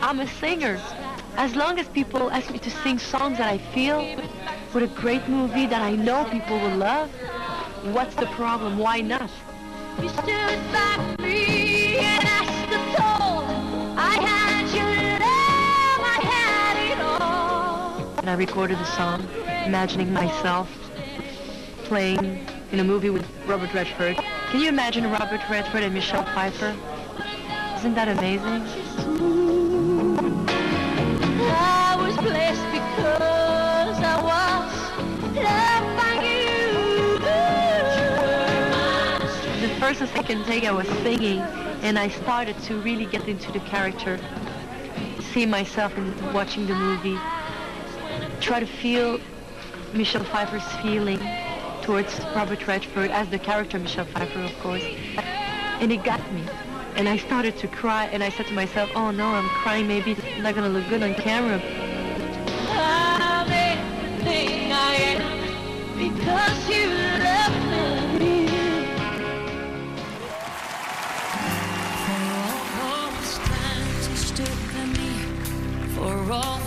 I'm 0.00 0.20
a 0.20 0.26
singer. 0.26 0.80
As 1.36 1.56
long 1.56 1.78
as 1.78 1.88
people 1.88 2.30
ask 2.30 2.50
me 2.50 2.58
to 2.60 2.70
sing 2.70 2.98
songs 2.98 3.38
that 3.38 3.48
I 3.48 3.58
feel 3.58 3.98
with 4.72 4.84
a 4.84 4.94
great 5.00 5.26
movie 5.28 5.66
that 5.66 5.82
I 5.82 5.96
know 5.96 6.24
people 6.26 6.58
will 6.60 6.76
love, 6.76 7.10
what's 7.92 8.14
the 8.14 8.26
problem? 8.26 8.78
Why 8.78 9.00
not? 9.00 9.30
You 10.00 10.08
stood 10.08 10.60
by 10.72 11.16
me 11.18 11.96
and 11.96 12.24
I 12.24 12.66
stood 12.66 12.96
tall. 12.96 13.44
I 13.98 14.14
had 14.28 14.64
your 14.78 14.94
love, 15.26 16.00
I 16.14 16.18
had 16.34 16.76
it 16.92 16.98
all. 17.20 18.18
And 18.18 18.30
I 18.30 18.34
recorded 18.34 18.78
the 18.78 18.84
song, 18.84 19.26
imagining 19.64 20.12
myself 20.12 20.68
playing 21.84 22.46
in 22.72 22.80
a 22.80 22.84
movie 22.84 23.10
with 23.10 23.26
Robert 23.46 23.72
Redford. 23.74 24.16
Can 24.50 24.60
you 24.60 24.68
imagine 24.68 25.10
Robert 25.10 25.40
Redford 25.48 25.82
and 25.82 25.94
Michelle 25.94 26.24
Pfeiffer? 26.24 26.74
Isn't 27.76 27.94
that 27.94 28.08
amazing? 28.08 28.62
I 31.54 31.96
was 31.98 32.16
blessed 32.16 32.64
because 32.72 33.98
I 33.98 34.16
was 34.22 34.72
loved 35.36 35.96
by 35.96 36.12
you. 36.24 37.18
The 39.66 39.74
first 39.80 40.00
and 40.00 40.10
second 40.10 40.44
take 40.44 40.64
I 40.64 40.72
was 40.72 40.88
singing 41.02 41.40
and 41.82 41.98
I 41.98 42.08
started 42.08 42.58
to 42.64 42.80
really 42.80 43.06
get 43.06 43.28
into 43.28 43.52
the 43.52 43.60
character, 43.60 44.18
see 45.32 45.46
myself 45.46 45.96
in 45.96 46.32
watching 46.32 46.66
the 46.66 46.74
movie, 46.74 47.18
try 48.40 48.60
to 48.60 48.66
feel 48.66 49.18
Michelle 49.94 50.24
Pfeiffer's 50.24 50.66
feeling 50.82 51.20
towards 51.82 52.18
Robert 52.34 52.66
Redford 52.66 53.10
as 53.10 53.28
the 53.28 53.38
character 53.38 53.78
Michelle 53.78 54.06
Pfeiffer, 54.06 54.40
of 54.40 54.58
course. 54.60 54.82
And 55.80 55.92
it 55.92 56.02
got 56.02 56.20
me. 56.32 56.42
And 56.96 57.08
I 57.08 57.16
started 57.16 57.56
to 57.58 57.68
cry 57.68 58.06
and 58.06 58.22
I 58.22 58.30
said 58.30 58.46
to 58.46 58.54
myself, 58.54 58.90
oh 58.94 59.10
no, 59.10 59.26
I'm 59.26 59.48
crying, 59.48 59.86
maybe 59.86 60.12
it's 60.12 60.22
not 60.38 60.54
gonna 60.54 60.68
look 60.68 60.88
good 60.88 61.02
on 61.02 61.14
camera. 61.14 61.60
Because 65.98 66.68
you 66.68 66.86
love 66.88 67.56
me. 68.18 68.46
For 72.04 72.22
all 72.82 73.12
times 73.12 74.08
you 74.08 74.16
stood 74.16 74.58
by 74.72 74.84
me, 74.86 75.10
for 75.94 76.32
all 76.32 76.58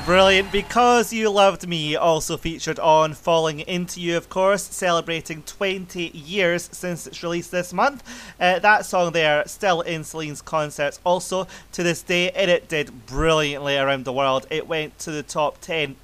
Brilliant 0.00 0.52
Because 0.52 1.12
You 1.12 1.30
Loved 1.30 1.66
Me 1.66 1.96
also 1.96 2.36
featured 2.36 2.78
on 2.78 3.14
Falling 3.14 3.60
Into 3.60 4.00
You, 4.00 4.16
of 4.16 4.28
course, 4.28 4.62
celebrating 4.62 5.42
20 5.42 6.08
years 6.08 6.68
since 6.72 7.06
its 7.06 7.22
release 7.22 7.48
this 7.48 7.72
month. 7.72 8.02
Uh, 8.40 8.58
that 8.58 8.84
song 8.84 9.12
there, 9.12 9.44
still 9.46 9.80
in 9.80 10.02
Celine's 10.02 10.42
concerts, 10.42 11.00
also 11.04 11.46
to 11.72 11.82
this 11.82 12.02
day, 12.02 12.30
and 12.32 12.50
it 12.50 12.68
did 12.68 13.06
brilliantly 13.06 13.76
around 13.76 14.04
the 14.04 14.12
world. 14.12 14.46
It 14.50 14.66
went 14.66 14.98
to 15.00 15.10
the 15.10 15.22
top 15.22 15.60
10, 15.60 15.96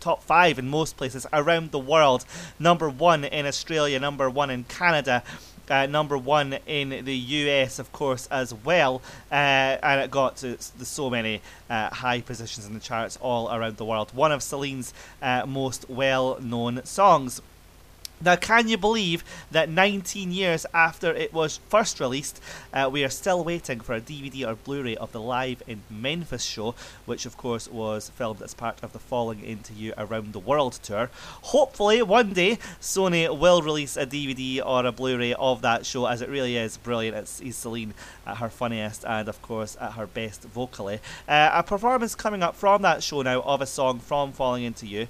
top 0.00 0.22
5 0.24 0.58
in 0.58 0.68
most 0.68 0.96
places 0.96 1.26
around 1.32 1.70
the 1.70 1.78
world. 1.78 2.24
Number 2.58 2.90
1 2.90 3.24
in 3.24 3.46
Australia, 3.46 3.98
number 4.00 4.28
1 4.28 4.50
in 4.50 4.64
Canada. 4.64 5.22
Uh, 5.70 5.86
number 5.86 6.18
one 6.18 6.58
in 6.66 7.04
the 7.04 7.16
US, 7.16 7.78
of 7.78 7.92
course, 7.92 8.26
as 8.30 8.52
well, 8.52 9.00
uh, 9.30 9.34
and 9.34 10.00
it 10.00 10.10
got 10.10 10.36
to 10.38 10.58
so 10.58 11.08
many 11.08 11.40
uh, 11.70 11.88
high 11.90 12.20
positions 12.20 12.66
in 12.66 12.74
the 12.74 12.80
charts 12.80 13.16
all 13.20 13.52
around 13.54 13.76
the 13.76 13.84
world. 13.84 14.10
One 14.12 14.32
of 14.32 14.42
Celine's 14.42 14.92
uh, 15.22 15.46
most 15.46 15.88
well 15.88 16.38
known 16.40 16.84
songs. 16.84 17.40
Now, 18.22 18.36
can 18.36 18.68
you 18.68 18.76
believe 18.76 19.24
that 19.50 19.70
19 19.70 20.30
years 20.30 20.66
after 20.74 21.14
it 21.14 21.32
was 21.32 21.58
first 21.70 22.00
released, 22.00 22.38
uh, 22.70 22.90
we 22.92 23.02
are 23.02 23.08
still 23.08 23.42
waiting 23.42 23.80
for 23.80 23.94
a 23.94 24.00
DVD 24.00 24.46
or 24.46 24.56
Blu 24.56 24.82
ray 24.82 24.96
of 24.96 25.12
the 25.12 25.20
Live 25.22 25.62
in 25.66 25.80
Memphis 25.88 26.44
show, 26.44 26.74
which, 27.06 27.24
of 27.24 27.38
course, 27.38 27.66
was 27.68 28.10
filmed 28.10 28.42
as 28.42 28.52
part 28.52 28.82
of 28.82 28.92
the 28.92 28.98
Falling 28.98 29.42
Into 29.42 29.72
You 29.72 29.94
Around 29.96 30.34
the 30.34 30.38
World 30.38 30.74
tour? 30.82 31.08
Hopefully, 31.44 32.02
one 32.02 32.34
day, 32.34 32.58
Sony 32.78 33.26
will 33.36 33.62
release 33.62 33.96
a 33.96 34.04
DVD 34.04 34.60
or 34.64 34.84
a 34.84 34.92
Blu 34.92 35.16
ray 35.16 35.32
of 35.32 35.62
that 35.62 35.86
show, 35.86 36.04
as 36.04 36.20
it 36.20 36.28
really 36.28 36.58
is 36.58 36.76
brilliant. 36.76 37.16
It's, 37.16 37.40
it's 37.40 37.56
Celine 37.56 37.94
at 38.26 38.36
her 38.36 38.50
funniest 38.50 39.02
and, 39.06 39.30
of 39.30 39.40
course, 39.40 39.78
at 39.80 39.92
her 39.92 40.06
best 40.06 40.42
vocally. 40.42 41.00
Uh, 41.26 41.50
a 41.54 41.62
performance 41.62 42.14
coming 42.14 42.42
up 42.42 42.54
from 42.54 42.82
that 42.82 43.02
show 43.02 43.22
now 43.22 43.40
of 43.40 43.62
a 43.62 43.66
song 43.66 43.98
from 43.98 44.32
Falling 44.32 44.64
Into 44.64 44.86
You. 44.86 45.08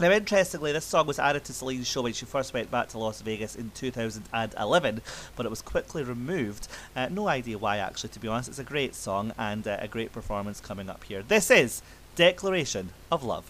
Now, 0.00 0.10
interestingly, 0.10 0.72
this 0.72 0.84
song 0.84 1.06
was 1.06 1.20
added 1.20 1.44
to 1.44 1.52
Celine's 1.52 1.86
show 1.86 2.02
when 2.02 2.14
she 2.14 2.26
first 2.26 2.52
went 2.52 2.68
back 2.68 2.88
to 2.88 2.98
Las 2.98 3.20
Vegas 3.20 3.54
in 3.54 3.70
2011, 3.76 5.02
but 5.36 5.46
it 5.46 5.48
was 5.48 5.62
quickly 5.62 6.02
removed. 6.02 6.66
Uh, 6.96 7.08
no 7.12 7.28
idea 7.28 7.58
why, 7.58 7.76
actually, 7.76 8.10
to 8.10 8.18
be 8.18 8.26
honest. 8.26 8.48
It's 8.48 8.58
a 8.58 8.64
great 8.64 8.96
song 8.96 9.32
and 9.38 9.68
uh, 9.68 9.76
a 9.80 9.86
great 9.86 10.10
performance 10.10 10.60
coming 10.60 10.90
up 10.90 11.04
here. 11.04 11.22
This 11.22 11.48
is 11.48 11.80
Declaration 12.16 12.90
of 13.12 13.22
Love. 13.22 13.48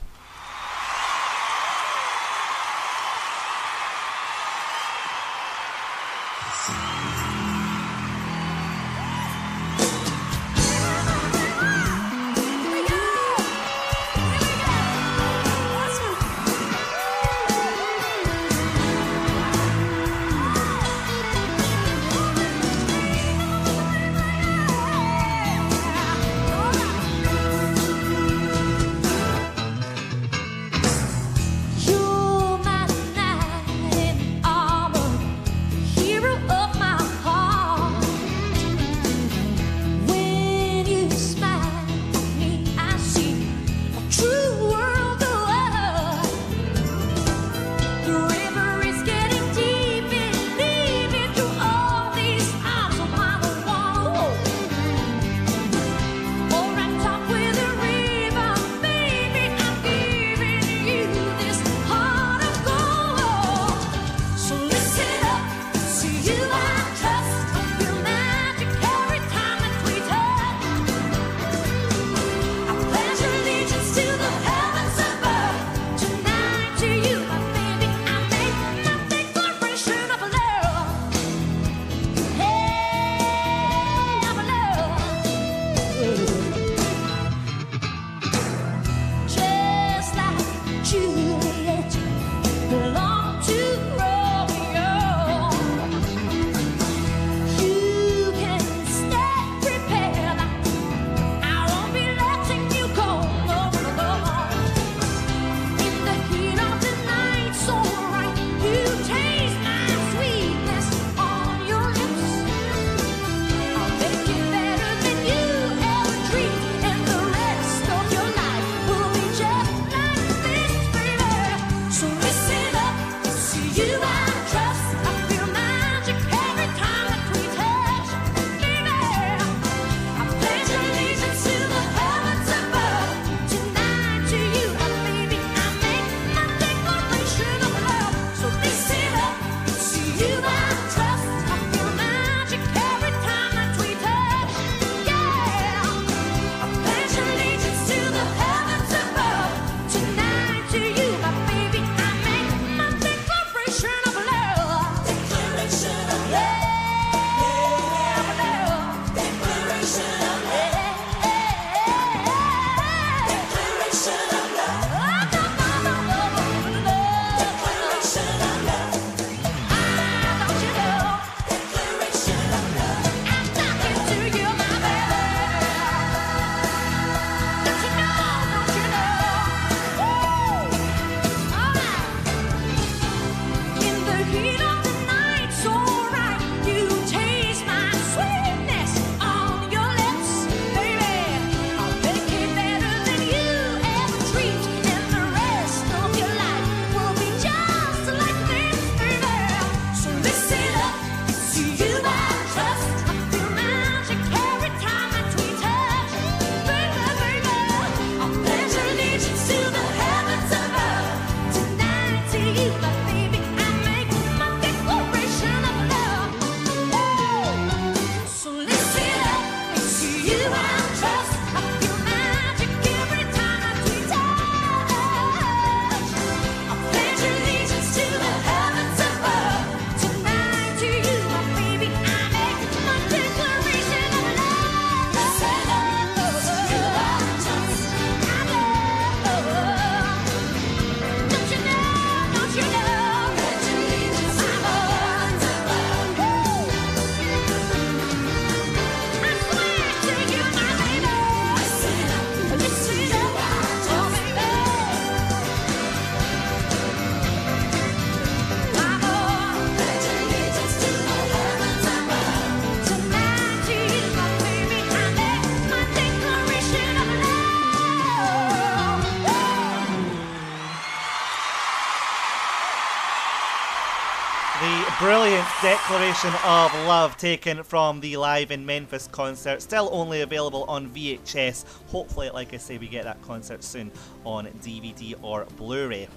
Of 276.23 276.73
love 276.87 277.17
taken 277.17 277.65
from 277.65 278.01
the 278.01 278.17
Live 278.17 278.53
in 278.53 278.65
Memphis 278.65 279.09
concert. 279.11 279.61
Still 279.61 279.89
only 279.91 280.21
available 280.21 280.63
on 280.65 280.89
VHS. 280.91 281.65
Hopefully, 281.89 282.31
like 282.31 282.55
I 282.55 282.59
say, 282.59 282.79
we 282.79 282.87
get 282.87 283.03
that 283.03 283.21
concert 283.23 283.65
soon 283.65 283.91
on 284.25 284.47
DVD 284.63 285.17
or 285.23 285.45
Blu 285.57 285.89
ray. 285.89 286.09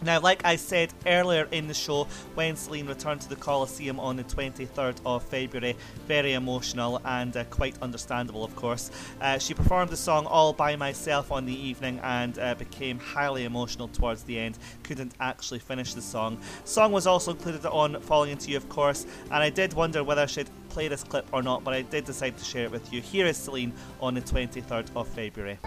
Now, 0.00 0.20
like 0.20 0.44
I 0.44 0.56
said 0.56 0.92
earlier 1.06 1.48
in 1.50 1.66
the 1.66 1.74
show, 1.74 2.04
when 2.34 2.54
Celine 2.54 2.86
returned 2.86 3.20
to 3.22 3.28
the 3.28 3.36
Coliseum 3.36 3.98
on 3.98 4.16
the 4.16 4.24
23rd 4.24 4.96
of 5.04 5.24
February, 5.24 5.76
very 6.06 6.34
emotional 6.34 7.00
and 7.04 7.36
uh, 7.36 7.44
quite 7.44 7.76
understandable, 7.82 8.44
of 8.44 8.54
course. 8.54 8.92
Uh, 9.20 9.38
she 9.38 9.54
performed 9.54 9.90
the 9.90 9.96
song 9.96 10.26
all 10.26 10.52
by 10.52 10.76
myself 10.76 11.32
on 11.32 11.46
the 11.46 11.52
evening 11.52 11.98
and 12.04 12.38
uh, 12.38 12.54
became 12.54 12.98
highly 13.00 13.44
emotional 13.44 13.88
towards 13.88 14.22
the 14.22 14.38
end. 14.38 14.56
Couldn't 14.84 15.14
actually 15.18 15.58
finish 15.58 15.94
the 15.94 16.02
song. 16.02 16.38
Song 16.64 16.92
was 16.92 17.06
also 17.06 17.32
included 17.32 17.66
on 17.66 18.00
Falling 18.00 18.30
Into 18.30 18.50
You, 18.50 18.56
of 18.56 18.68
course, 18.68 19.04
and 19.24 19.42
I 19.42 19.50
did 19.50 19.72
wonder 19.72 20.04
whether 20.04 20.22
I 20.22 20.26
should 20.26 20.48
play 20.68 20.86
this 20.86 21.02
clip 21.02 21.26
or 21.32 21.42
not, 21.42 21.64
but 21.64 21.74
I 21.74 21.82
did 21.82 22.04
decide 22.04 22.38
to 22.38 22.44
share 22.44 22.64
it 22.64 22.70
with 22.70 22.92
you. 22.92 23.00
Here 23.00 23.26
is 23.26 23.36
Celine 23.36 23.72
on 24.00 24.14
the 24.14 24.20
23rd 24.20 24.86
of 24.94 25.08
February. 25.08 25.58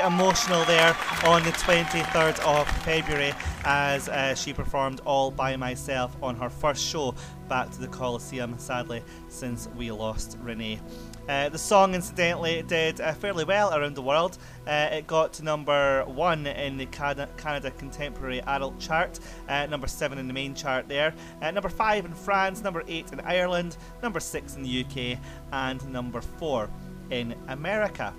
Emotional 0.00 0.64
there 0.64 0.96
on 1.24 1.42
the 1.42 1.50
23rd 1.50 2.38
of 2.40 2.68
February 2.84 3.32
as 3.64 4.08
uh, 4.08 4.34
she 4.34 4.52
performed 4.52 5.00
all 5.04 5.30
by 5.30 5.56
myself 5.56 6.16
on 6.22 6.34
her 6.36 6.48
first 6.48 6.84
show 6.84 7.14
back 7.48 7.70
to 7.70 7.80
the 7.80 7.88
Coliseum, 7.88 8.58
sadly, 8.58 9.02
since 9.28 9.68
we 9.76 9.90
lost 9.90 10.38
René. 10.42 10.80
Uh, 11.28 11.48
the 11.48 11.58
song, 11.58 11.94
incidentally, 11.94 12.62
did 12.62 13.00
uh, 13.00 13.12
fairly 13.12 13.44
well 13.44 13.74
around 13.74 13.94
the 13.94 14.02
world. 14.02 14.38
Uh, 14.66 14.88
it 14.90 15.06
got 15.06 15.32
to 15.34 15.44
number 15.44 16.04
one 16.06 16.46
in 16.46 16.76
the 16.76 16.86
Canada, 16.86 17.28
Canada 17.36 17.70
Contemporary 17.72 18.40
Adult 18.42 18.78
Chart, 18.80 19.20
uh, 19.48 19.66
number 19.66 19.86
seven 19.86 20.18
in 20.18 20.26
the 20.26 20.34
main 20.34 20.54
chart 20.54 20.88
there, 20.88 21.14
uh, 21.42 21.50
number 21.50 21.68
five 21.68 22.04
in 22.04 22.14
France, 22.14 22.62
number 22.62 22.82
eight 22.88 23.12
in 23.12 23.20
Ireland, 23.20 23.76
number 24.02 24.20
six 24.20 24.56
in 24.56 24.62
the 24.62 24.84
UK, 24.84 25.18
and 25.52 25.86
number 25.92 26.20
four 26.20 26.70
in 27.10 27.34
America. 27.48 28.14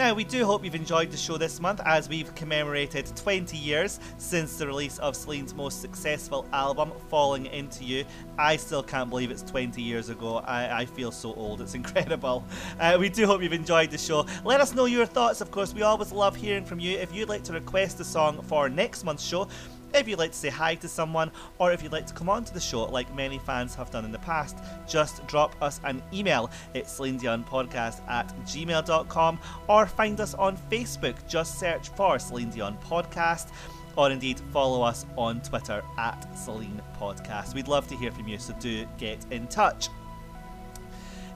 Now, 0.00 0.14
we 0.14 0.24
do 0.24 0.46
hope 0.46 0.64
you've 0.64 0.74
enjoyed 0.74 1.10
the 1.10 1.16
show 1.18 1.36
this 1.36 1.60
month 1.60 1.82
as 1.84 2.08
we've 2.08 2.34
commemorated 2.34 3.14
20 3.16 3.54
years 3.58 4.00
since 4.16 4.56
the 4.56 4.66
release 4.66 4.98
of 4.98 5.14
Celine's 5.14 5.52
most 5.52 5.82
successful 5.82 6.48
album, 6.54 6.90
Falling 7.10 7.44
Into 7.44 7.84
You. 7.84 8.06
I 8.38 8.56
still 8.56 8.82
can't 8.82 9.10
believe 9.10 9.30
it's 9.30 9.42
20 9.42 9.82
years 9.82 10.08
ago. 10.08 10.36
I, 10.38 10.80
I 10.80 10.84
feel 10.86 11.12
so 11.12 11.34
old, 11.34 11.60
it's 11.60 11.74
incredible. 11.82 12.46
Uh, 12.80 12.96
we 12.98 13.10
do 13.10 13.26
hope 13.26 13.42
you've 13.42 13.52
enjoyed 13.52 13.90
the 13.90 13.98
show. 13.98 14.24
Let 14.42 14.62
us 14.62 14.74
know 14.74 14.86
your 14.86 15.04
thoughts, 15.04 15.42
of 15.42 15.50
course. 15.50 15.74
We 15.74 15.82
always 15.82 16.12
love 16.12 16.34
hearing 16.34 16.64
from 16.64 16.80
you. 16.80 16.96
If 16.96 17.14
you'd 17.14 17.28
like 17.28 17.44
to 17.44 17.52
request 17.52 18.00
a 18.00 18.04
song 18.04 18.40
for 18.40 18.70
next 18.70 19.04
month's 19.04 19.22
show, 19.22 19.48
if 19.94 20.08
you'd 20.08 20.18
like 20.18 20.32
to 20.32 20.36
say 20.36 20.48
hi 20.48 20.74
to 20.76 20.88
someone, 20.88 21.30
or 21.58 21.72
if 21.72 21.82
you'd 21.82 21.92
like 21.92 22.06
to 22.06 22.14
come 22.14 22.28
on 22.28 22.44
to 22.44 22.54
the 22.54 22.60
show 22.60 22.84
like 22.84 23.14
many 23.14 23.38
fans 23.38 23.74
have 23.74 23.90
done 23.90 24.04
in 24.04 24.12
the 24.12 24.18
past, 24.18 24.56
just 24.88 25.26
drop 25.26 25.54
us 25.62 25.80
an 25.84 26.02
email. 26.12 26.50
It's 26.74 26.98
Podcast 26.98 28.06
at 28.08 28.28
gmail.com 28.46 29.38
or 29.68 29.86
find 29.86 30.20
us 30.20 30.34
on 30.34 30.56
Facebook. 30.70 31.16
Just 31.28 31.58
search 31.58 31.88
for 31.90 32.18
Celine 32.18 32.50
Dion 32.50 32.76
Podcast 32.84 33.48
or 33.96 34.10
indeed 34.10 34.40
follow 34.52 34.82
us 34.82 35.06
on 35.16 35.40
Twitter 35.42 35.82
at 35.98 36.26
Celine 36.36 36.80
Podcast. 36.98 37.54
We'd 37.54 37.68
love 37.68 37.86
to 37.88 37.96
hear 37.96 38.12
from 38.12 38.28
you, 38.28 38.38
so 38.38 38.54
do 38.60 38.86
get 38.98 39.24
in 39.30 39.46
touch. 39.48 39.88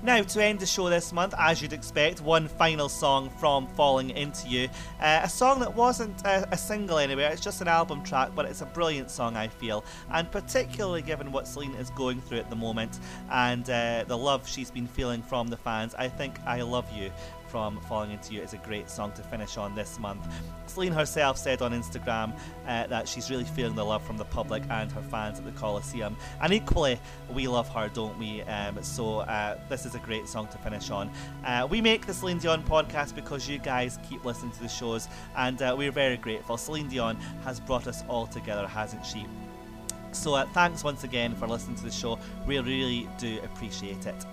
Now, 0.05 0.23
to 0.23 0.45
end 0.45 0.61
the 0.61 0.67
show 0.67 0.91
this 0.91 1.15
month, 1.15 1.33
as 1.39 1.63
you'd 1.63 1.73
expect, 1.73 2.21
one 2.21 2.47
final 2.47 2.91
song 2.91 3.31
from 3.41 3.67
Falling 3.69 4.11
Into 4.11 4.47
You. 4.51 4.69
Uh, 5.01 5.21
a 5.23 5.29
song 5.31 5.61
that 5.61 5.75
wasn't 5.75 6.21
a, 6.27 6.47
a, 6.53 6.59
single 6.59 6.99
anywhere, 6.99 7.31
it's 7.31 7.41
just 7.41 7.63
an 7.63 7.69
album 7.69 8.05
track, 8.05 8.33
but 8.35 8.45
it's 8.45 8.61
a 8.61 8.67
brilliant 8.67 9.11
song, 9.11 9.35
I 9.35 9.49
feel. 9.49 9.83
And 10.11 10.31
particularly 10.31 11.01
given 11.01 11.33
what 11.33 11.49
Celine 11.49 11.75
is 11.77 11.89
going 11.89 12.21
through 12.21 12.37
at 12.37 12.51
the 12.51 12.57
moment 12.57 12.99
and 13.31 13.65
uh, 13.71 14.05
the 14.07 14.19
love 14.19 14.47
she's 14.47 14.71
been 14.71 14.87
feeling 14.87 15.23
from 15.23 15.49
the 15.49 15.57
fans, 15.57 15.95
I 15.95 16.09
think 16.09 16.39
I 16.45 16.61
Love 16.61 16.85
You 16.95 17.11
from 17.55 17.81
Falling 17.83 18.11
Into 18.11 18.35
You 18.35 18.43
is 18.43 18.53
a 18.53 18.57
great 18.57 18.91
song 18.91 19.13
to 19.13 19.23
finish 19.23 19.57
on 19.57 19.77
this 19.77 20.01
month. 20.01 20.27
Celine 20.67 20.91
herself 20.91 21.39
said 21.39 21.63
on 21.63 21.71
Instagram 21.71 22.37
uh, 22.67 22.89
that 22.89 23.07
she's 23.07 23.31
really 23.31 23.45
feeling 23.45 23.77
the 23.77 23.85
love 23.85 24.05
from 24.05 24.17
the 24.17 24.25
public 24.25 24.65
and 24.71 24.91
her 24.91 25.03
fans 25.03 25.39
at 25.39 25.45
the 25.45 25.53
Coliseum. 25.53 26.17
And 26.41 26.53
equally, 26.53 26.99
we 27.33 27.47
love 27.47 27.69
her, 27.69 27.89
don't 27.89 28.19
we? 28.19 28.43
Um, 28.43 28.83
so 28.83 29.21
uh, 29.21 29.57
this 29.69 29.87
is 29.87 29.95
a 29.95 30.01
great 30.01 30.27
song 30.27 30.49
to 30.49 30.59
finish 30.59 30.91
on. 30.91 31.13
Uh, 31.45 31.69
we 31.71 31.81
make 31.81 32.07
the 32.07 32.13
Celine 32.13 32.39
Dion 32.39 32.65
podcast 32.65 33.15
because 33.15 33.49
you 33.49 33.61
guys 33.61 34.01
keep 34.11 34.25
listening 34.25 34.51
to 34.51 34.61
the 34.61 34.69
shows, 34.69 35.07
and 35.37 35.63
uh, 35.63 35.77
we're 35.79 35.93
very 35.93 36.17
grateful. 36.17 36.57
Celine 36.57 36.89
Dion 36.89 37.15
has 37.45 37.61
brought 37.61 37.87
us 37.87 38.03
all 38.09 38.27
together, 38.27 38.67
hasn't 38.67 39.07
she? 39.07 39.27
So 40.11 40.35
uh, 40.35 40.47
thanks 40.55 40.83
once 40.83 41.05
again 41.05 41.37
for 41.37 41.47
listening 41.47 41.77
to 41.77 41.85
the 41.85 41.93
show. 41.93 42.19
We 42.49 42.59
really 42.59 43.09
do 43.17 43.39
appreciate 43.45 44.07
it. 44.07 44.27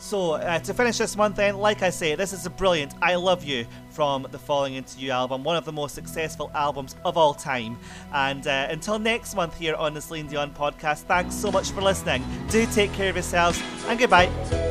So, 0.00 0.32
uh, 0.32 0.58
to 0.60 0.72
finish 0.72 0.96
this 0.96 1.14
month, 1.14 1.36
then, 1.36 1.58
like 1.58 1.82
I 1.82 1.90
say, 1.90 2.14
this 2.14 2.32
is 2.32 2.46
a 2.46 2.50
brilliant 2.50 2.94
I 3.02 3.16
Love 3.16 3.44
You 3.44 3.66
from 3.90 4.26
the 4.30 4.38
Falling 4.38 4.74
Into 4.74 4.98
You 4.98 5.10
album, 5.10 5.44
one 5.44 5.56
of 5.56 5.66
the 5.66 5.72
most 5.72 5.94
successful 5.94 6.50
albums 6.54 6.96
of 7.04 7.18
all 7.18 7.34
time. 7.34 7.78
And 8.14 8.46
uh, 8.46 8.68
until 8.70 8.98
next 8.98 9.34
month 9.34 9.58
here 9.58 9.74
on 9.74 9.92
the 9.92 10.00
Celine 10.00 10.26
Dion 10.26 10.52
podcast, 10.52 11.02
thanks 11.02 11.34
so 11.34 11.52
much 11.52 11.70
for 11.70 11.82
listening. 11.82 12.24
Do 12.48 12.66
take 12.72 12.94
care 12.94 13.10
of 13.10 13.16
yourselves, 13.16 13.62
and 13.88 13.98
goodbye. 13.98 14.69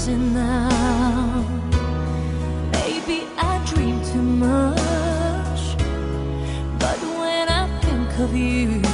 Crazy 0.00 0.16
now. 0.16 1.44
Maybe 2.72 3.26
I 3.36 3.62
dream 3.66 4.02
too 4.04 4.22
much. 4.22 5.76
But 6.78 6.98
when 7.18 7.48
I 7.48 7.68
think 7.82 8.18
of 8.18 8.34
you, 8.34 8.89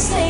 say 0.00 0.29